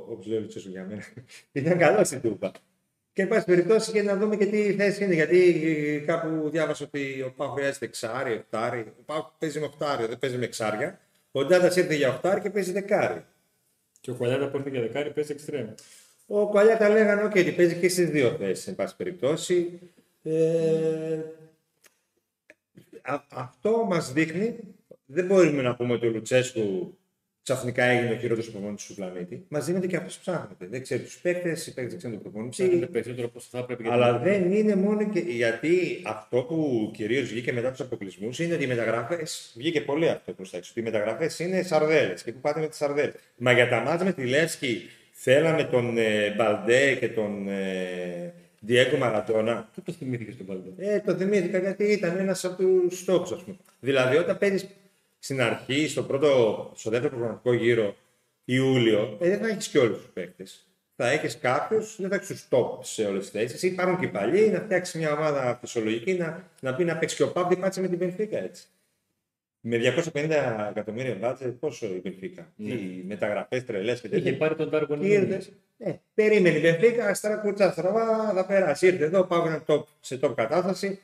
[0.09, 1.03] Όπως λέει ο Λουτσέσκου για μένα.
[1.51, 2.51] ήταν καλός στην Τούπα.
[3.13, 5.13] Και εν πάση περιπτώσει και να δούμε και τι θέση είναι.
[5.13, 8.93] Γιατί κάπου διάβασα ότι ο Πάου χρειάζεται εξάρι, οχτάρι.
[8.99, 10.99] Ο Πάου παίζει με οχτάρι, δεν παίζει με εξάρια.
[11.31, 13.25] Ο Ντάντας ήρθε για οχτάρι και παίζει δεκάρι.
[14.01, 15.67] Και ο Κουαλιάτα που ήρθε για δεκάρι παίζει εξτρέμ.
[16.27, 19.79] Ο Κουαλιάτα λέγανε okay, ότι παίζει και στις δύο θέσεις, εν πάση περιπτώσει.
[20.23, 21.19] Ε,
[23.01, 24.55] α- αυτό μας δείχνει,
[25.05, 26.97] δεν μπορούμε να πούμε ότι ο Λουτσέσκου
[27.43, 29.45] ξαφνικά έγινε ο χειρότερος προπονητής του πλανήτη.
[29.47, 30.65] Μας δίνει ότι και αυτός ψάχνεται.
[30.67, 32.55] Δεν ξέρει τους παίκτες, οι παίκτες δεν ξέρουν τον προπονητή.
[32.63, 36.91] Ψάχνετε περισσότερο πώς θα έπρεπε για Αλλά την- δεν είναι μόνο και γιατί αυτό που
[36.93, 39.53] κυρίως βγήκε μετά τους αποκλεισμούς είναι ότι οι μεταγραφές.
[39.57, 40.69] Βγήκε πολύ αυτό προς τα έξω.
[40.71, 42.23] Ότι οι μεταγραφές είναι σαρδέλες.
[42.23, 43.13] Και πού πάτε με τις σαρδέλες.
[43.37, 44.81] Μα για τα μάτια με τη Λεύσκη
[45.11, 49.69] θέλαμε τον ε, Μπαλντέ και τον ε, Διέγκο Μαρατόνα.
[49.73, 50.73] Πού το θυμήθηκες στον Παλτό.
[50.77, 53.57] Ε, το θυμήθηκα γιατί ήταν ένας από τους στόχους, ας πούμε.
[53.79, 54.67] Δηλαδή, όταν παίρνεις
[55.19, 57.95] στην αρχή, στο, πρώτο, στο δεύτερο προγραμματικό γύρο
[58.45, 60.65] Ιούλιο, ε, δεν θα έχεις και όλους τους παίκτες.
[60.95, 63.63] Θα έχεις κάποιους, δεν θα έχεις τους top σε όλες τις θέσεις.
[63.63, 67.23] Υπάρχουν και οι παλιοί, να φτιάξεις μια ομάδα φυσιολογική, να, να πει να παίξει και
[67.23, 68.63] ο Πάπ, πάτσε με την Πενφύκα έτσι.
[69.63, 69.77] Με
[70.13, 72.53] 250 εκατομμύρια μπάτσε, πόσο η Πενφύκα.
[72.55, 72.73] Ναι.
[72.73, 74.37] Οι μεταγραφές τρελές και Είχε τέτοια.
[74.37, 75.41] πάρει τον Τάργο Και ήρθε.
[75.77, 78.87] Ναι, περίμενε η Μπενφίκα, αστρά κουρτσα στραβά, θα περάσει.
[78.87, 80.99] Ήρθε εδώ, πάω ένα top, σε top κατάσταση.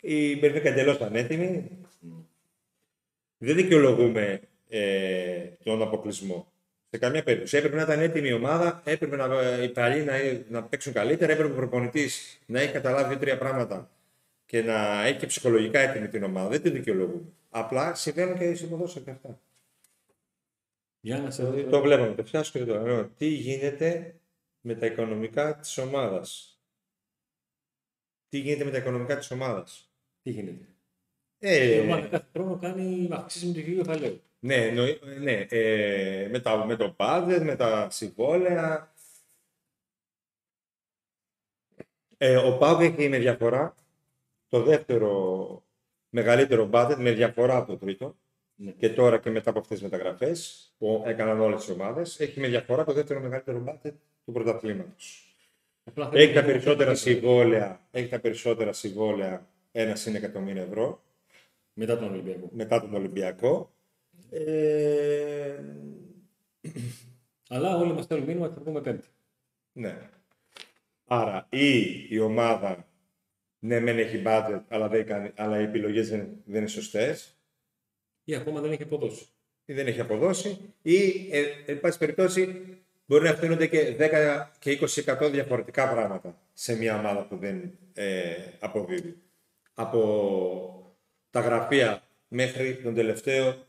[0.00, 1.70] Η Μπενφίκα εντελώς πανέτοιμη.
[3.38, 6.52] Δεν δικαιολογούμε ε, τον αποκλεισμό.
[6.90, 7.56] Σε καμία περίπτωση.
[7.56, 9.26] Έπρεπε να ήταν έτοιμη η ομάδα, έπρεπε να,
[9.62, 10.14] οι παλιοί να,
[10.48, 13.90] να παίξουν καλύτερα, έπρεπε ο προπονητής να έχει καταλάβει δύο-τρία πράγματα
[14.46, 16.48] και να έχει και ψυχολογικά έτοιμη την ομάδα.
[16.48, 17.32] Δεν το δικαιολογούμε.
[17.48, 19.40] Απλά συμβαίνουν και στο ποδόσφαιρο και αυτά.
[21.00, 21.70] Για να σε Δηλαδή, δω.
[21.70, 23.08] το βλέπαμε, το φιάσκω και το λέω.
[23.08, 24.20] Τι γίνεται
[24.60, 26.60] με τα οικονομικά της ομάδας;
[28.28, 30.64] Τι γίνεται με τα οικονομικά της ομάδας; Τι γίνεται;
[31.38, 34.20] Η Ε, ομάδα κάθε χρόνο κάνει αυξήσεις με το ίδιο κεφαλαίο.
[34.38, 38.92] ναι, εννοεί- ναι ε, με, τα, με το budget, με τα συμβόλαια.
[42.16, 43.74] Ε, ο Πάουκ έχει με διαφορά
[44.48, 45.62] το δεύτερο
[46.10, 48.16] μεγαλύτερο budget με διαφορά από το τρίτο.
[48.54, 48.70] Ναι.
[48.70, 52.48] Και τώρα και μετά από αυτές τις μεταγραφές που έκαναν όλες τις ομάδες, έχει με
[52.48, 53.92] διαφορά το δεύτερο μεγαλύτερο budget
[54.24, 55.36] του πρωταθλήματος.
[55.84, 61.02] Απλά Έχει τα θέλει- περισσότερα συμβόλαια, έχει τα περισσότερα συμβόλαια ένα συν εκατομμύρια ευρώ
[61.72, 62.48] Μετά τον Ολυμπιακό.
[62.52, 63.70] μετά τον Ολυμπιακό.
[64.30, 65.54] Ε,
[67.48, 69.08] Αλλά όλοι μας στέλνουν μήνυμα ότι θα πούμε Πέμπτη.
[69.72, 69.98] ναι.
[71.06, 72.87] Άρα ή η ομάδα
[73.58, 77.32] ναι μεν έχει budget αλλά, δεν κάνει, αλλά οι επιλογές δεν, δεν είναι σωστές
[78.24, 79.26] Ή ακόμα δεν έχει αποδώσει.
[79.64, 80.94] ή δεν έχει αποδώσει ή
[81.30, 82.62] ε, εν πάση περιπτώσει
[83.06, 88.34] μπορεί να φτύνονται και 10 και 20% διαφορετικά πράγματα σε μια ομάδα που δεν ε,
[88.58, 89.16] αποδίδει.
[89.74, 90.96] Από
[91.30, 93.66] τα γραφεία μέχρι τον τελευταίο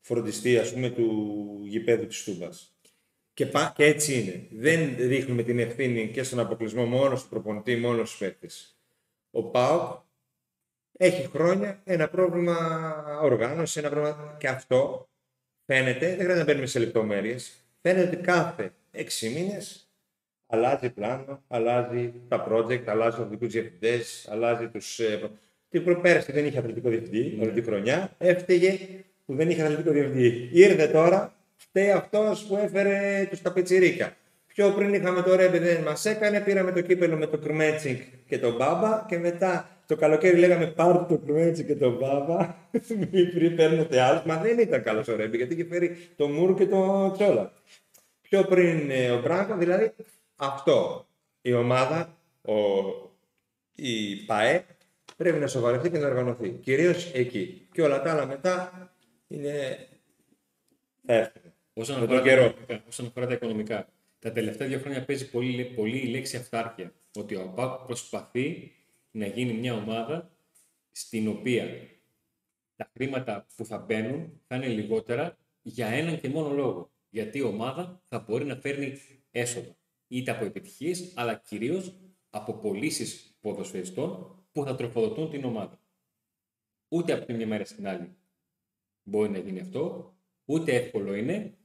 [0.00, 2.72] φροντιστή ας πούμε του γηπέδου της Τούμπας.
[3.34, 4.46] Και, πα- και έτσι είναι.
[4.50, 8.77] Δεν ρίχνουμε την ευθύνη και στον αποκλεισμό μόνο στον προπονητή, μόνο στους παίκτες.
[9.38, 10.02] Ο ΠΑΟΚ
[10.98, 12.56] έχει χρόνια ένα πρόβλημα
[13.22, 15.08] οργάνωση, ένα πρόβλημα και αυτό
[15.64, 17.52] φαίνεται, δεν χρειάζεται να μπαίνουμε σε λεπτομέρειες.
[17.80, 19.90] Φαίνεται ότι κάθε έξι μήνες
[20.46, 24.98] αλλάζει πλάνο, αλλάζει τα project, αλλάζει του αθλητικού διευθυντές, αλλάζει τους.
[24.98, 25.30] Ε,
[25.68, 27.42] την προπέραση δεν είχε αθλητικό διευθυντή Ναι.
[27.44, 28.14] όλη τη χρονιά.
[28.18, 28.78] Έφταιγε
[29.26, 30.48] που δεν είχε αθλητικό διευθυντή.
[30.52, 34.16] Ήρθε τώρα, φταίει αυτός που έφερε τους ταπετσιρίκα.
[34.58, 38.38] Πιο πριν είχαμε το ρέμπι δεν μας έκανε, πήραμε το κύπελο με το Κρμέτσικ και
[38.38, 42.54] τον Μπάμπα και μετά το καλοκαίρι λέγαμε πάρτε το Κρμέτσικ και τον Μπάμπα.
[43.12, 44.20] Μην πριν παίρνετε άλλου.
[44.26, 47.52] Μα δεν ήταν καλός ο ρέμπι γιατί είχε φέρει το Μουρ και το Τσόλα.
[48.20, 49.94] Πιο πριν ε, ο Μπράγκο, δηλαδή
[50.36, 51.06] αυτό.
[51.40, 52.54] Η ομάδα, ο,
[53.74, 54.64] η ΠαΕ,
[55.16, 56.48] πρέπει να σοβαρευτεί και να οργανωθεί.
[56.50, 57.68] Κυρίως εκεί.
[57.72, 58.72] Και όλα τα άλλα μετά
[59.28, 59.78] είναι.
[61.06, 61.42] θα έρθουν.
[61.72, 62.44] Όσον Με αφορά, τον τα καιρό.
[62.44, 63.88] οικονομικά, όσον αφορά τα οικονομικά,
[64.18, 66.92] τα τελευταία δύο χρόνια παίζει πολύ, πολύ η λέξη αυτάρκεια.
[67.14, 68.72] Ότι ο ΑΠΑΚ προσπαθεί
[69.10, 70.30] να γίνει μια ομάδα
[70.90, 71.88] στην οποία
[72.76, 76.90] τα χρήματα που θα μπαίνουν θα είναι λιγότερα για έναν και μόνο λόγο.
[77.10, 78.92] Γιατί η ομάδα θα μπορεί να φέρνει
[79.30, 79.76] έσοδα.
[80.08, 81.98] Είτε από επιτυχίες, αλλά κυρίως
[82.30, 85.80] από πωλήσεις ποδοσφαιριστών που θα τροφοδοτούν την ομάδα.
[86.88, 88.16] Ούτε από τη μια μέρα στην άλλη
[89.08, 90.12] μπορεί να γίνει αυτό,
[90.44, 91.56] ούτε εύκολο είναι.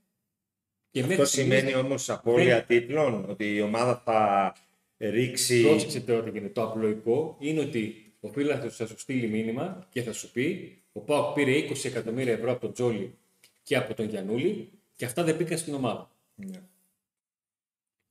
[0.94, 4.54] Και Αυτό μέχρι στιγμής σημαίνει όμως απώλεια τίτλων, ότι η ομάδα θα
[4.98, 5.62] ρίξει.
[5.62, 6.54] Πρόσεξε τώρα τι γίνεται.
[6.54, 11.00] Το απλοϊκό είναι ότι ο φίλο θα σου στείλει μήνυμα και θα σου πει: Ο
[11.00, 13.18] Πάοκ πήρε 20 εκατομμύρια ευρώ από τον Τζόλι
[13.64, 16.12] και από τον Γιανούλη και αυτά δεν μπήκαν στην ομάδα.
[16.36, 16.62] Ναι.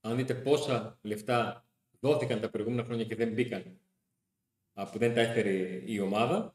[0.00, 1.64] Αν δείτε πόσα λεφτά
[2.00, 3.78] δόθηκαν τα προηγούμενα χρόνια και δεν μπήκαν,
[4.74, 6.54] α, που δεν τα έφερε η ομάδα,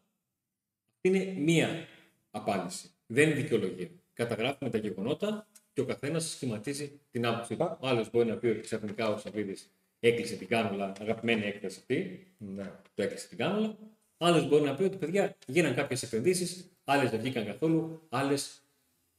[0.96, 1.88] αυτή είναι μία
[2.32, 2.90] απάντηση.
[3.06, 3.90] Δεν είναι δικαιολογία.
[4.14, 7.78] Καταγράφουμε τα γεγονότα και ο καθένας σχηματίζει την άποψή του.
[7.80, 12.28] Ο άλλος μπορεί να πει ότι ξαφνικά ο Σαββίδης έκλεισε την κάνουλα, αγαπημένη έκθεση αυτή,
[12.38, 12.72] Ναι.
[12.94, 13.78] το έκλεισε την κάνουλα.
[14.18, 18.62] Άλλος μπορεί να πει ότι παιδιά γίναν κάποιες επενδύσεις, άλλες δεν βγήκαν καθόλου, άλλες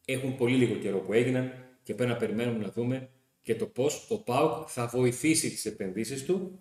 [0.05, 3.09] έχουν πολύ λίγο καιρό που έγιναν και πρέπει να περιμένουμε να δούμε
[3.43, 6.59] και το πώς ο ΠΑΟΚ θα βοηθήσει τις επενδύσεις του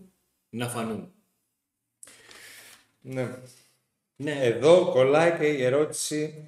[0.49, 1.11] να φανούν.
[3.01, 3.35] ναι.
[4.15, 6.43] Ναι, Εδώ κολλάει και η ερώτηση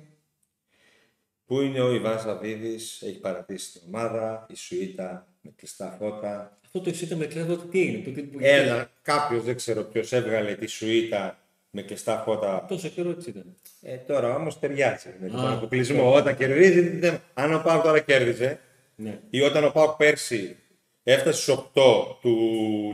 [1.49, 6.57] πού είναι ο Ιβάν Σαββίδης, έχει παρατήσει την ομάδα, η Σουίτα με κλειστά φώτα.
[6.65, 7.97] αυτό το ισχύει με κλέβω τι είναι.
[7.97, 11.37] Που, που, Ένα, κάποιος δεν ξέρω ποιος έβγαλε τη Σουίτα
[11.71, 12.65] με κλειστά φώτα.
[12.67, 13.55] Τόσο καιρό έτσι ήταν.
[13.81, 16.13] Ε, τώρα όμως ταιριάζει με τον Α, αποκλεισμό.
[16.13, 18.59] Όταν κερδίζει, δεν- αν ο Πάουκ τώρα κέρδιζε
[18.95, 19.19] Ναι.
[19.29, 20.55] ή όταν ο Πάουκ πέρσι
[21.03, 22.37] έφτασε στους 8 του,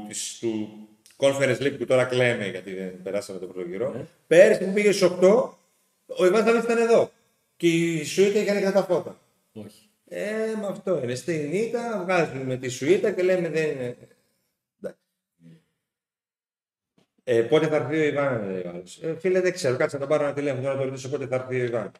[0.07, 0.69] της, του
[1.17, 3.89] Conference League που τώρα κλαίμε γιατί δεν περάσαμε το πρώτο γύρο.
[3.91, 4.05] Ναι.
[4.27, 5.49] Πέρσι που πήγε στους 8,
[6.17, 7.11] ο Ιβάν Σαββίδης ήταν εδώ.
[7.57, 9.19] Και η Σουίτα είχε ανοιχτά τα φώτα.
[9.53, 9.89] Όχι.
[10.07, 11.15] Ε, με αυτό είναι.
[11.15, 13.97] Στην ήττα βγάζουμε τη σουίτα και λέμε δεν είναι.
[14.81, 15.01] Εντάξει.
[17.23, 19.01] Ε, πότε θα έρθει ο Ιβάν, λέει ο άλλος.
[19.03, 19.77] Ε, φίλε, δεν ξέρω.
[19.77, 21.91] Κάτσε να τον πάρω ένα τηλέφωνο να τον ρωτήσω πότε θα έρθει ο Ιβάν.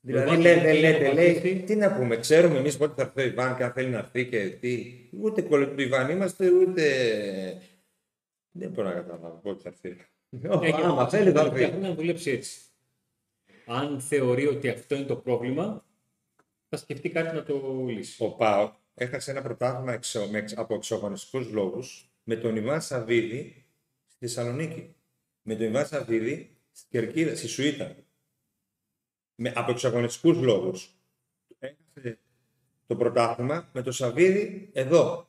[0.00, 1.62] Δηλαδή, Ιβάν λέτε, είναι λέτε, ο λέει, Παπαστή.
[1.66, 4.26] τι να πούμε, ξέρουμε εμείς πότε θα έρθει ο Ιβάν και αν θέλει να έρθει
[4.26, 4.86] και τι.
[5.20, 6.82] Ούτε κολλή του Ιβάν είμαστε, ούτε.
[8.50, 10.04] Δεν μπορώ να καταλάβω πότε θα έρθει.
[10.66, 11.76] Έχει Άμα αυτό θέλει θα τα έρθει.
[11.76, 12.60] να δουλέψει έτσι.
[13.72, 15.84] Αν θεωρεί ότι αυτό είναι το πρόβλημα,
[16.68, 18.24] θα σκεφτεί κάτι να το λύσει.
[18.24, 23.66] Ο ΠΑΟΚ έχασε ένα πρωτάθλημα εξω, με, εξ- από εξωαγωνιστικούς λόγους με τον Ιβάν Σαββίδη
[24.06, 24.94] στη Θεσσαλονίκη.
[25.42, 27.96] Με τον Ιβάν Σαββίδη στην Κερκίδα, στη Σουήτα.
[29.34, 30.94] Με, από εξωαγωνιστικούς λόγους.
[31.58, 32.18] Έχασε
[32.86, 35.26] το πρωτάθλημα με τον Σαββίδη εδώ.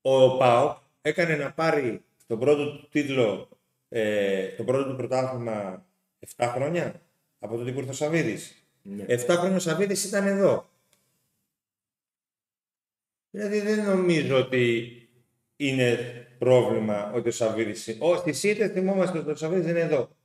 [0.00, 3.48] Ο ΠΑΟΚ έκανε να πάρει τον πρώτο του τίτλο,
[3.88, 5.87] ε, το πρώτο του πρωτάθλημα
[6.36, 7.02] 7 χρόνια
[7.38, 8.68] από τότε που ήρθε ο Σαββίδης.
[8.82, 9.04] Ναι.
[9.08, 10.70] 7 χρόνια ο Σαββίδης ήταν εδώ.
[13.30, 14.92] Δηλαδή δεν νομίζω ότι
[15.56, 15.96] είναι
[16.38, 17.96] πρόβλημα ότι ο Σαββίδης...
[17.98, 20.16] Ω, στις ήττες θυμόμαστε ότι ο Σαββίδης είναι εδώ.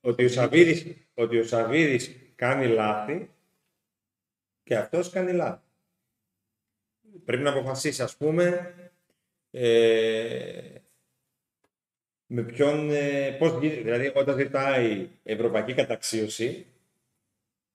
[0.00, 3.30] Ότι ο Σαββίδης, ότι ο Σαββίδης κάνει λάθη
[4.62, 5.64] και αυτός κάνει λάθη.
[7.24, 8.74] Πρέπει να αποφασίσει, ας πούμε,
[9.50, 10.74] ε,
[12.26, 16.66] με ποιον, ε, πώς γίνεται, δηλαδή όταν ζητάει ευρωπαϊκή καταξίωση,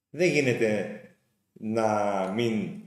[0.09, 1.01] δεν γίνεται
[1.53, 2.81] να μην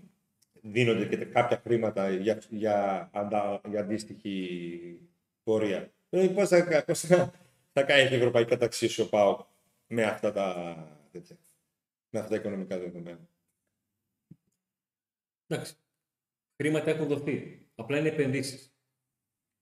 [0.62, 5.00] δίνονται και κάποια χρήματα για, για, αντα, για αντίστοιχη
[5.42, 5.92] πορεία.
[6.09, 7.33] Δηλαδή πώς θα, πώς θα,
[7.72, 9.40] θα κάνει η ευρωπαϊκή καταξίωση ο ΠΑΟΚ
[9.87, 10.77] με αυτά τα,
[11.12, 11.37] τέτοια,
[12.11, 13.29] με αυτά τα οικονομικά δεδομένα;
[15.46, 15.74] Εντάξει.
[16.57, 17.66] Χρήματα έχουν δοθεί.
[17.74, 18.74] Απλά είναι επενδύσεις.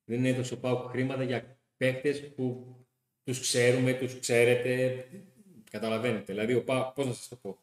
[0.04, 2.76] Δεν έδωσε ο Πάουκ χρήματα για παίκτες που
[3.24, 5.04] τους ξέρουμε, τους ξέρετε.
[5.70, 6.32] Καταλαβαίνετε.
[6.32, 7.58] Δηλαδή, ο Πάουκ, πώς να σας το πω.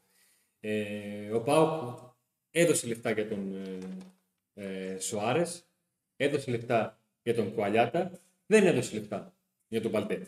[0.60, 2.00] Ε, ο Πάουκ
[2.52, 3.56] έδωσε λεφτά για τον
[4.54, 5.69] ε, ε, Σοάρες,
[6.15, 8.12] έδωσε λεφτά για τον Κουαλιάτα,
[8.45, 9.34] δεν έδωσε λεφτά
[9.67, 10.28] για τον Παλτέ.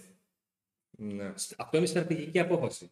[0.89, 1.34] Ναι.
[1.58, 2.91] Αυτό είναι στρατηγική απόφαση.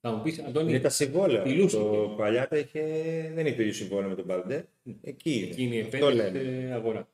[0.00, 1.42] Θα μου πεις, Αντώνη, Είναι τα συμβόλαια.
[1.42, 2.82] Φιλούσε Το Παλιάτα είχε...
[3.34, 4.68] δεν είχε το ίδιο συμβόλαιο με τον Παλντέ.
[5.02, 5.46] Εκεί είναι.
[5.46, 6.66] εκείνη η Αυτό επένδυση λένε.
[6.66, 7.08] σε αγορά.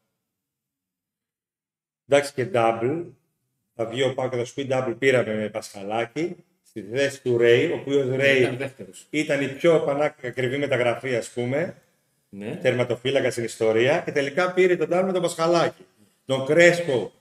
[2.09, 3.05] Εντάξει και double.
[3.75, 6.37] Θα βγει ο Πάκο και θα σου πει double πήραμε με Πασχαλάκη.
[6.63, 9.07] Στη θέση του Ρέι, ο οποίος Ήταν Ρέι δεύτερος.
[9.11, 11.77] ήταν η πιο πανάκριβη ακριβή μεταγραφή, ας πούμε.
[12.29, 12.59] Ναι.
[12.63, 14.01] Τερματοφύλακα στην ιστορία.
[14.05, 15.85] Και τελικά πήρε τον double με τον Πασχαλάκη.
[16.25, 17.13] Τον Κρέσπο,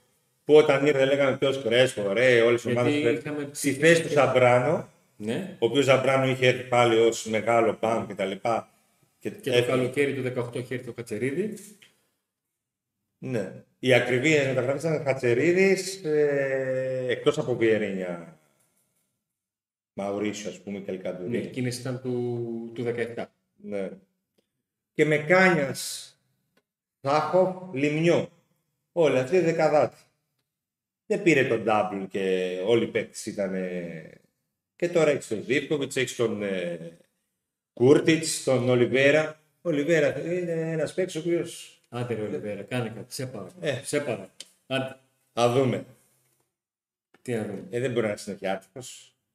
[0.44, 3.18] που όταν ήρθε λέγαμε ποιος Κρέσπο, ρε, όλες οι Γιατί ομάδες.
[3.18, 5.56] είχαμε- Στη θέση του Ζαμπράνο, ναι.
[5.58, 8.30] ο οποίος Ζαμπράνο είχε έρθει πάλι ως μεγάλο μπαμ κτλ.
[9.18, 9.60] Και, Και το έφυγε.
[9.66, 11.54] καλοκαίρι του 18 είχε έρθει ο Κατσερίδη.
[13.18, 13.52] Ναι.
[13.78, 18.38] Η ακριβή μεταγραφή ήταν Χατσερίδης ε, εκτός από Βιερίνια.
[19.92, 21.36] Μαουρίσιο, ας πούμε, και Ναι, Ελκαντουρί.
[21.38, 22.84] εκείνε ήταν του, του
[23.16, 23.24] 17.
[23.56, 23.90] Ναι.
[24.92, 26.10] Και με Κάνιας,
[27.00, 28.28] Σάχοφ, Λιμνιό.
[28.92, 29.96] Όλοι αυτοί δεκαδάτη.
[31.06, 33.54] Δεν πήρε τον double και όλοι οι παίκτες ήταν.
[34.76, 36.98] Και τώρα έχει τον Ζήπκοβιτ, έχει τον ε,
[37.72, 39.40] Κούρτιτς, τον Ολιβέρα.
[39.62, 41.75] Ο Ολιβέρα είναι ένας παίκτης ο οποίος.
[41.88, 43.14] Άντε ρε Ολιβέρα, κάνε κάτι.
[43.14, 43.66] Σε παρακαλώ.
[43.66, 43.80] Ε.
[43.84, 44.30] Σε παρακαλώ.
[44.66, 44.96] Άντε.
[45.32, 45.86] Θα δούμε.
[47.22, 47.66] Τι να δούμε.
[47.70, 48.80] Ε, δεν μπορεί να είναι συνεχιάτικο.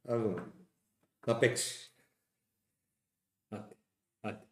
[0.03, 0.43] Θα δούμε.
[1.25, 1.91] Να παίξει.
[3.49, 3.75] Άντε.
[4.21, 4.45] Άντε.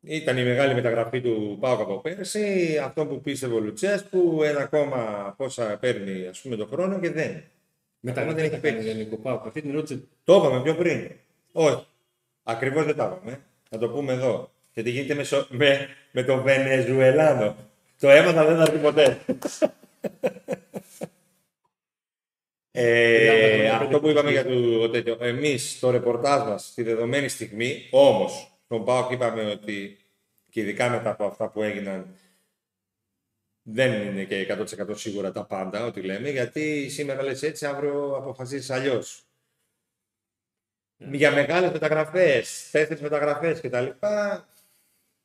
[0.00, 2.78] Ήταν η μεγάλη μεταγραφή του Πάουκ από πέρσι.
[2.78, 7.10] Αυτό που πίστευε ο Λουτσέα που ένα ακόμα πόσα παίρνει ας πούμε, το χρόνο και
[7.10, 7.42] δεν.
[8.00, 8.90] Μετά Ακόμα δεν δεν έχει έχει κάνει παίξει.
[8.90, 9.46] Ελληνικό Πάουκ.
[9.46, 11.10] Αυτή την ερώτηση Το είπαμε πιο πριν.
[11.52, 11.86] Όχι.
[12.42, 13.40] Ακριβώς δεν τα είπαμε.
[13.70, 14.50] Θα το πούμε εδώ.
[14.72, 17.56] Και τι γίνεται με, σο- με, με τον Βενεζουελάνο.
[18.00, 19.20] Το έμαθα δεν θα έρθει ποτέ.
[22.70, 25.16] ε, αυτό που είπαμε για το τέτοιο.
[25.20, 29.98] Εμείς το ρεπορτάζ μας στη δεδομένη στιγμή, όμως, στον ΠΑΟΚ είπαμε ότι
[30.50, 32.14] και ειδικά μετά από αυτά που έγιναν
[33.62, 34.56] δεν είναι και
[34.90, 39.24] 100% σίγουρα τα πάντα ό,τι λέμε, γιατί σήμερα λες έτσι, αύριο αποφασίζεις αλλιώς.
[40.96, 43.86] Για μεγάλες μεταγραφές, τέσσερις μεταγραφές κτλ.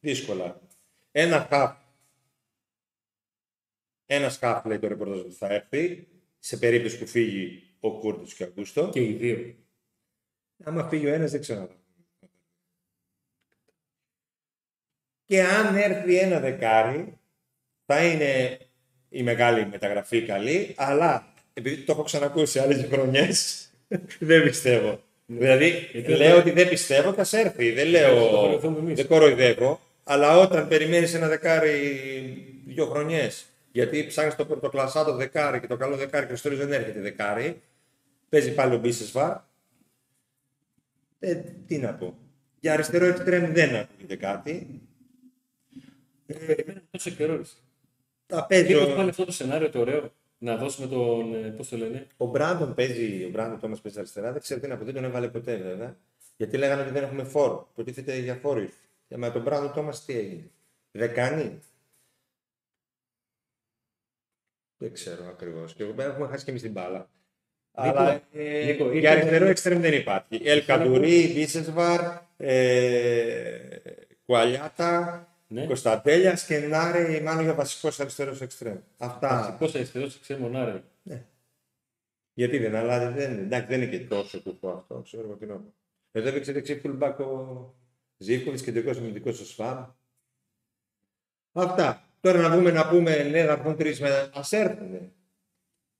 [0.09, 0.61] Δύσκολα.
[1.11, 1.77] Ένα χαφ.
[4.05, 6.07] Ένας χαφ λέει το ρεπορτάζ ότι θα έρθει
[6.39, 8.89] σε περίπτωση που φύγει ο Κούρτος και ο Αγκούστο.
[8.89, 9.55] και οι δύο.
[10.63, 11.69] Άμα φύγει ο ένας δεν ξέρω.
[15.25, 17.19] Και αν έρθει ένα δεκάρι,
[17.85, 18.57] θα είναι
[19.09, 23.69] η μεγάλη μεταγραφή καλή, αλλά επειδή το έχω ξανακούσει σε άλλες χρονιές,
[24.19, 25.03] δεν πιστεύω.
[25.25, 27.71] Δηλαδή, Γιατί λέω δεν- ότι δεν πιστεύω, θα σε έρθει.
[27.71, 28.95] Δεν το λέω, κοροϊδεύουμε εμείς.
[28.95, 31.73] δεν κοροϊδεύω, αλλά όταν περιμένεις ένα δεκάρι
[32.65, 36.73] δύο χρονιές, γιατί ψάχνεις το πρωτοκλασσάτο δεκάρι και το καλό δεκάρι και στο τέλος δεν
[36.81, 37.61] έρχεται δεκάρι,
[38.29, 39.37] παίζει πάλι ο Μπίσεσβαρ,
[41.19, 41.35] ε,
[41.67, 42.17] τι να πω.
[42.59, 44.81] Για αριστερό εξτρέμ δεν ακούγεται κάτι.
[46.25, 47.35] Περιμένουμε τόσο καιρό.
[47.35, 47.41] ρε.
[48.27, 51.33] Τα παίζει Μήπως ο, πάλι αυτό το σενάριο το ωραίο να δώσουμε τον.
[51.33, 54.67] ε, Πώς το λένε; ο Μπράντον παίζει, ο Μπράντον Τόμας παίζει αριστερά, δεν ξέρω τι
[54.67, 55.97] να πω, δεν τον έβαλε ποτέ βέβαια.
[56.37, 57.69] Γιατί λέγανε ότι δεν έχουμε φόρο.
[57.75, 58.73] Προτίθεται για φόρο ήρθε.
[59.07, 60.49] Και με τον Μπράντον Τόμας τι έγινε.
[60.91, 61.59] Δεκάνη.
[64.77, 65.73] Δεν ξέρω ακριβώς.
[65.73, 67.09] Και εγώ έχουμε χάσει και εμείς την μπάλα.
[67.71, 70.41] Αλλά ε, Νίκο, για ήρθε- αριστερό εξτρέμ δεν υπάρχει.
[70.43, 71.99] Ελ Καντουρί, Μπίσεσβαρ,
[72.37, 73.79] ε,
[74.25, 75.65] Κουαλιάτα, Ναι.
[75.65, 78.77] Κωνσταντέλια και Νάρη, μάλλον για βασικός αριστερός εξτρέμ.
[78.97, 79.55] Αυτά.
[79.59, 80.83] Πώ αριστερός ξέρει μονάρε.
[82.33, 85.55] Γιατί δεν αλλάζει, δεν, εντάξει, δεν είναι και τόσο κουφό αυτό, ξέρω εγώ τι να
[85.55, 85.73] πω.
[86.11, 87.73] Εδώ έπαιξε δεξί fullback ο
[88.17, 89.85] Ζήφκοβιτς, κεντρικός αμυντικός ο Σφάμ.
[91.51, 92.03] Αυτά.
[92.21, 94.29] Τώρα να βγούμε να πούμε, ναι, θα βγουν τρεις με...
[94.33, 95.11] Ας έρθουνε.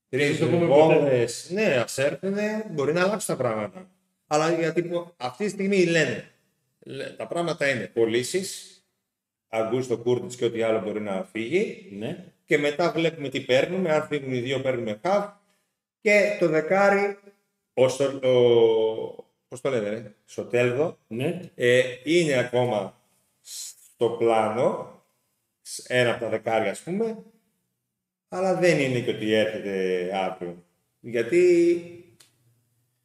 [0.10, 3.89] Τρεις το πούμε βόμβες, ναι, ας έρθουνε, μπορεί να αλλάξουν τα πράγματα.
[4.28, 6.32] Αλλά γιατί που- αυτή τη στιγμή λένε,
[6.80, 8.43] λέ- τα πράγματα είναι πωλήσει,
[9.47, 12.34] Αγκούστο Κούρτιτς και ό,τι άλλο μπορεί να φύγει, Ναι.
[12.45, 13.91] και μετά βλέπουμε τι παίρνουμε.
[13.93, 15.33] Αν φύγουν οι δύο, παίρνουμε χαφ.
[16.02, 17.17] Και το δεκάρι,
[17.73, 19.25] ο, στο, ο,
[19.62, 21.39] πώς το λένε, ρε, Σοτέλδο, Ναι.
[21.56, 23.01] ε, είναι ακόμα
[23.95, 24.99] στο πλάνο,
[25.62, 27.17] σ- ένα από τα δεκάρια ας πούμε,
[28.29, 30.63] αλλά δεν είναι και ότι έρχεται αύριο.
[30.99, 31.43] Γιατί,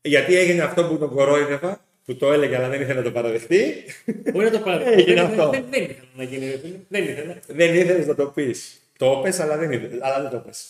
[0.01, 3.84] γιατί έγινε αυτό που τον κορόιδευα, που το έλεγε αλλά δεν ήθελε να το παραδεχτεί,
[4.32, 4.84] Μπορεί να το πάρει.
[4.84, 5.51] Έγινε Δεν- αυτό.
[5.51, 6.51] Δεν, δεν ήθελα να γίνει.
[6.51, 6.78] ρε φίλε.
[6.88, 7.38] Δεν ήθελα.
[7.46, 8.80] δεν ήθελες να το πεις.
[8.98, 10.68] Το πες, αλλά δεν, ήθελες, αλλά δεν το πες.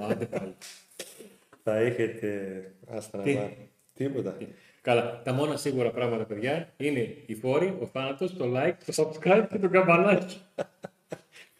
[0.00, 0.54] Άντε πάλι.
[1.62, 2.62] Θα έχετε...
[2.88, 3.52] Άστα να Τι; πάρω.
[3.94, 4.36] Τίποτα.
[4.82, 5.22] Καλά.
[5.24, 9.58] Τα μόνα σίγουρα πράγματα, παιδιά, είναι οι φόροι, ο θάνατος, το like, το subscribe και
[9.58, 10.40] το καμπανάκι.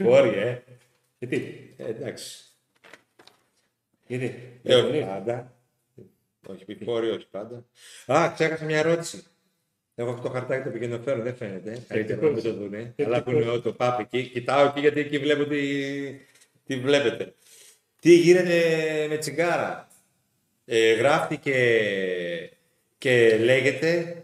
[0.04, 0.62] Όρι, ε.
[1.18, 2.44] Γιατί; Ε, Εντάξει.
[4.06, 4.24] Γιατί;
[4.62, 5.54] Ε, όχι διαφωνείς; πάντα.
[6.46, 7.64] Όχι, πει φόρη, όχι πάντα.
[8.06, 9.22] Α, ξέχασα μια ερώτηση.
[9.94, 11.70] Έχω αυτό το χαρτάκι το επικοινωνιαφέρον, δεν φαίνεται.
[11.72, 11.78] ε.
[11.88, 12.94] Καλύτερα να μην το δούνε.
[13.04, 14.28] Αλλά που είναι το πάπ εκεί.
[14.28, 15.58] Κοιτάω εκεί γιατί εκεί βλέπω τι,
[16.66, 17.34] τι βλέπετε.
[18.00, 19.88] Τι γίνεται με τσιγάρα.
[20.64, 21.54] Ε, γράφτηκε
[23.00, 24.22] και λέγεται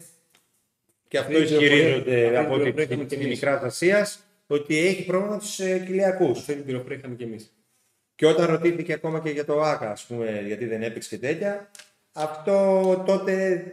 [1.08, 3.34] και αυτό Αυτή η πληροφορία- ισχυρίζονται αυτή η από πληροφορία τη είχαμε και τη εμείς.
[3.34, 4.06] Μικρά Ασία
[4.46, 6.38] ότι έχει πρόβλημα τους ε, κοιλιακούς.
[6.38, 7.52] Αυτή την πληροφορία είχαμε κι εμείς.
[8.14, 11.70] Και όταν ρωτήθηκε ακόμα και για το ΆΚΑ, ας πούμε, γιατί δεν έπαιξε και τέτοια,
[12.12, 12.54] αυτό
[13.06, 13.64] τότε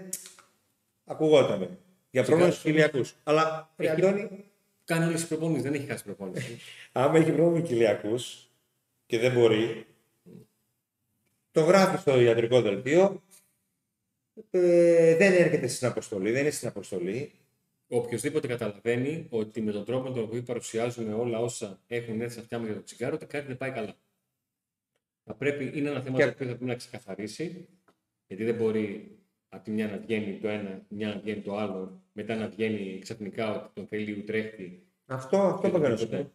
[1.05, 1.77] ακουγόταν.
[2.09, 3.15] Για πρόβλημα στους κοιλιακούς.
[3.23, 4.43] Αλλά, ρε Έχει- Αντώνη,
[4.85, 6.59] Κάνει όλες τις προπονήσει, δεν έχει χάσει προπόνηση.
[6.91, 8.49] άμα έχει πρόβλημα με κοιλιακούς
[9.05, 9.85] και δεν μπορεί,
[11.51, 13.21] το γράφει στο ιατρικό δελτίο,
[14.51, 17.31] ε, δεν έρχεται στην αποστολή, δεν είναι στην αποστολή.
[17.88, 22.41] Οποιοδήποτε καταλαβαίνει ότι με τον τρόπο με τον οποίο παρουσιάζουμε όλα όσα έχουν έρθει στα
[22.41, 23.95] αυτιά μας για το τσιγάρο, ότι κάτι δεν πάει καλά.
[25.23, 27.67] Θα πρέπει, είναι ένα θέμα Και- το οποίο θα πρέπει να ξεκαθαρίσει,
[28.27, 29.17] γιατί δεν μπορεί
[29.49, 32.99] από τη μια να βγαίνει το ένα, μια να βγαίνει το άλλο, μετά να βγαίνει
[33.01, 34.86] ξαφνικά ότι τον θέλει η Ουτρέχτη.
[35.05, 35.93] Αυτό, αυτό Και το κάνω.
[35.93, 36.31] οτιδήποτε.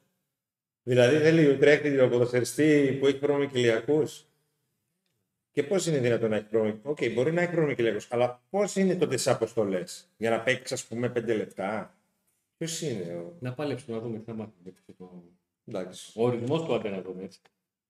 [0.83, 4.28] Δηλαδή θέλει ο Τρέχτη ο ποδοσφαιριστή που έχει πρόβλημα με κοιλιακούς.
[5.59, 6.79] Και πώς είναι δυνατόν να έχει πρόβλημα.
[6.83, 10.41] Οκ, μπορεί να έχει πρόβλημα με κοιλιακούς, αλλά πώς είναι τότε τις αποστολές για να
[10.41, 11.95] παίξεις, ας πούμε, πέντε λεπτά;
[12.57, 13.37] Ποιος είναι ο.
[13.41, 14.73] Να πάλεψουμε να δούμε τι θα μάθουμε.
[14.99, 15.23] Το...
[15.65, 16.13] Εντάξει.
[16.15, 17.41] Ο ορισμός του άντε να δούμε έτσι.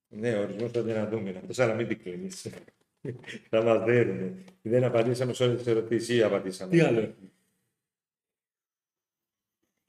[0.09, 1.33] Ναι, ο ορισμός θα να δούμε.
[1.33, 2.47] Να το αλλά μην την κλείνεις.
[3.51, 4.45] θα μας δέρουν.
[4.63, 6.71] Δεν απαντήσαμε σε όλες τις ερωτήσεις ή απαντήσαμε.
[6.71, 7.31] Τι άλλο έχουμε;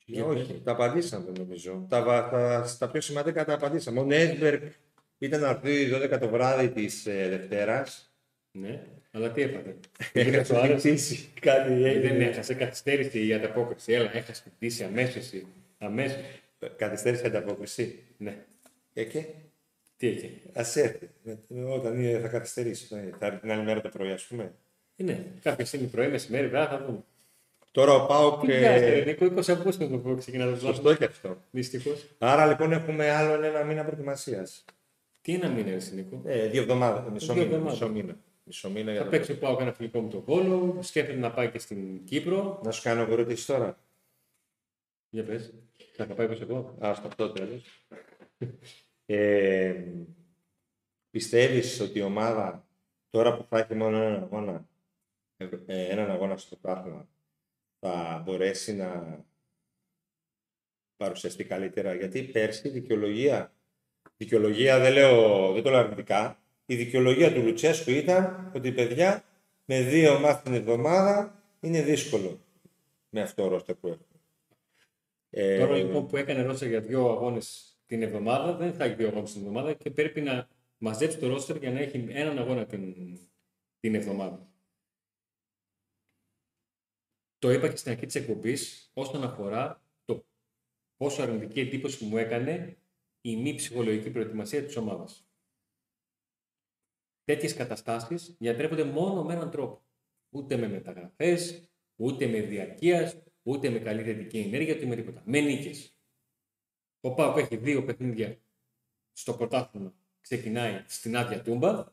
[0.06, 1.86] Ε, Όχι, τα απαντήσαμε νομίζω.
[1.90, 4.00] Τα, βα- τα, στα πιο σημαντικά τα απαντήσαμε.
[4.00, 4.62] Ο Νέσμπεργκ
[5.20, 8.14] ήταν να έρθει 12 το βράδυ της ε, Δευτέρας.
[8.52, 9.76] Ναι, αλλά τι έπαθε.
[10.14, 10.74] Έγινε το άλλο.
[11.40, 12.24] Κάτι Δεν έγινε.
[12.26, 13.94] έχασε, καθυστέρησε η ανταπόκριση.
[13.94, 15.32] Έλα, έχασε την πτήση αμέσως.
[15.78, 16.18] Αμέσως.
[16.76, 18.00] Καθυστέρησε η ανταπόκριση.
[18.18, 18.38] Ναι.
[18.94, 19.26] Ε, και
[19.98, 20.42] Τι έχει.
[20.54, 21.10] ας έρθει.
[21.26, 22.88] Ε, Όταν είναι, θα καθυστερήσει.
[22.96, 24.54] Ε, Θα έρθει την άλλη μέρα το πρωί, ας πούμε.
[24.96, 27.00] Ε, Ναι, κάποια στιγμή πρωί, μεσημέρι, βράδυ θα δούμε.
[27.72, 28.40] Τώρα ο Πάοκ.
[28.46, 28.90] Τι βγάζει, Ε...
[28.90, 30.98] ρε Νίκο, 20 Αυγούστου το πω ξεκινάς το Σωστό βλάβο.
[30.98, 31.38] και αυτό.
[31.52, 32.06] Δυστυχώς.
[32.18, 34.66] Άρα λοιπόν έχουμε άλλον ένα μήνα προετοιμασίας.
[35.22, 36.22] Τι ένα μήνα, ρε Νίκο.
[36.26, 37.12] Ε, δύο εβδομάδες.
[37.12, 37.56] Μισό Δύο μήνα.
[37.56, 37.80] εβδομάδες.
[37.80, 38.18] Μισό μήνα.
[38.44, 40.80] Μισό μήνα για Θα να παίξει ο Πάο ένα φιλικό με τον Βόλο.
[40.82, 42.62] Σκέφτεται να πάει και στην Κύπρο.
[42.64, 43.80] Να σου κάνω εγώ ερωτήσεις τώρα.
[45.10, 45.54] Για πες.
[45.96, 46.78] Θα τα πάει προς εγώ.
[46.86, 47.86] Α, στο αυτό τέλος.
[49.06, 49.84] ε,
[51.10, 52.68] πιστεύεις ότι η ομάδα
[53.10, 54.68] τώρα που θα έχει μόνο έναν αγώνα,
[55.38, 57.10] ε, ε, έναν αγώνα στο πρωτάθλημα,
[57.80, 59.20] θα μπορέσει να
[60.98, 63.54] παρουσιαστεί καλύτερα; Γιατί πέρσι η δικαιολογία,
[64.18, 69.24] δικαιολογία δεν, λέω, δεν το λέω αρνητικά, η δικαιολογία του Λουτσέσκου ήταν ότι παιδιά
[69.66, 72.40] με δύο μάθη την εβδομάδα είναι δύσκολο
[73.10, 74.06] με αυτό το ρόστερ που έχουμε.
[75.30, 79.08] Ε, Τώρα λοιπόν που έκανε ρόστερ για δύο αγώνες την εβδομάδα, δεν θα έχει δύο
[79.08, 80.48] αγώνες την εβδομάδα και πρέπει να
[80.78, 82.96] μαζέψει το ρόστερ για να έχει έναν αγώνα την,
[83.80, 84.48] την εβδομάδα.
[87.40, 90.26] Το είπα και στην αρχή της εκπομπής όσον αφορά το
[90.98, 92.78] πόσο αρνητική εντύπωση που μου έκανε
[93.22, 95.24] η μη ψυχολογική προετοιμασία της ομάδας.
[97.24, 99.82] Τέτοιες καταστάσεις διατρέπονται μόνο με έναν τρόπο.
[100.30, 105.24] Ούτε με μεταγραφές, ούτε με διαρκείας, ούτε με καλή θετική ενέργεια, ούτε με τίποτα.
[105.26, 105.98] Με νίκες.
[107.00, 108.40] Ο Πάουκ έχει δύο παιχνίδια
[109.12, 109.94] στο πρωτάθλημα.
[110.22, 111.86] Ξεκινάει στην άδεια τούμπα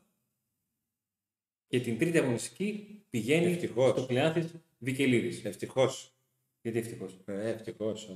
[1.67, 3.89] και την τρίτη αγωνιστική πηγαίνει Ευτυχώς.
[3.91, 5.45] στο Κλεάνθης Βικελίδης.
[5.45, 6.17] Ευτυχώς.
[6.61, 8.09] Γιατί ευτυχώς; Ε, ευτυχώς.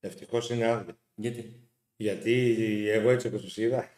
[0.00, 0.98] Ευτυχώς είναι άδεια.
[1.14, 1.67] Γιατί;
[2.00, 2.56] Γιατί
[2.88, 3.88] εγώ έτσι όπως τους είδα,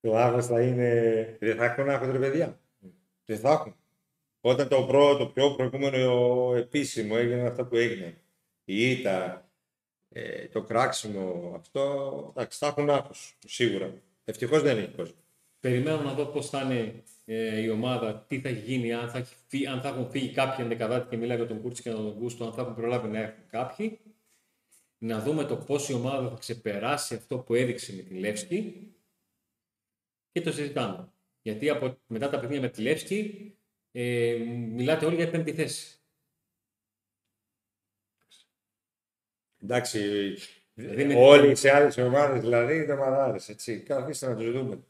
[0.00, 1.36] το άγχο θα είναι.
[1.40, 2.60] Δεν θα έχουν άγχο ρε παιδιά.
[3.24, 3.76] Δεν θα έχουν.
[4.40, 8.16] Όταν το πρώτο, το πιο προηγούμενο επίσημο έγινε αυτό που έγινε,
[8.64, 9.48] η ήττα,
[10.08, 13.94] ε, το κράξιμο, αυτό, εντάξει, θα έχουν άγχος, σίγουρα.
[14.24, 15.16] Ευτυχώς δεν έχει κόσμο.
[15.60, 19.18] Περιμένω να δω πώς θα είναι ε, η ομάδα, τι θα έχει γίνει, αν θα,
[19.18, 22.16] έχει φύ- αν θα έχουν φύγει κάποιοι ενδεκαδάτη και μιλάει για τον Κούρτσι και τον
[22.18, 23.98] Γκούστο, αν θα έχουν προλάβει να έρθουν κάποιοι.
[25.06, 28.90] Να δούμε το πώ η ομάδα θα ξεπεράσει αυτό που έδειξε με τη Λεύσκη
[30.32, 31.12] και το συζητάμε.
[31.42, 33.52] Γιατί από, μετά τα παιχνίδια με τη Λεύσκη
[33.92, 34.34] ε,
[34.72, 35.98] μιλάτε όλοι για πέμπτη θέση.
[39.62, 40.34] Εντάξει,
[40.74, 43.80] Δηλαδή με- όλοι σε άλλες ομάδες, δηλαδή, είναι ομαδάρες, έτσι.
[43.80, 44.80] Καθίστε να τους δούμε.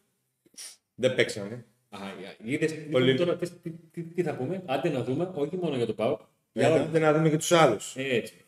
[0.95, 1.67] Δεν παίξαμε.
[1.89, 1.99] Α,
[2.45, 3.17] είδες, Πολύ.
[3.17, 6.21] τώρα τι, τι, τι, τι θα πούμε, άντε να δούμε, όχι μόνο για το ΠΑΟΚ,
[6.53, 7.97] Για για να, να δούμε και τους άλλους.
[7.97, 8.46] Ε, Έτσι.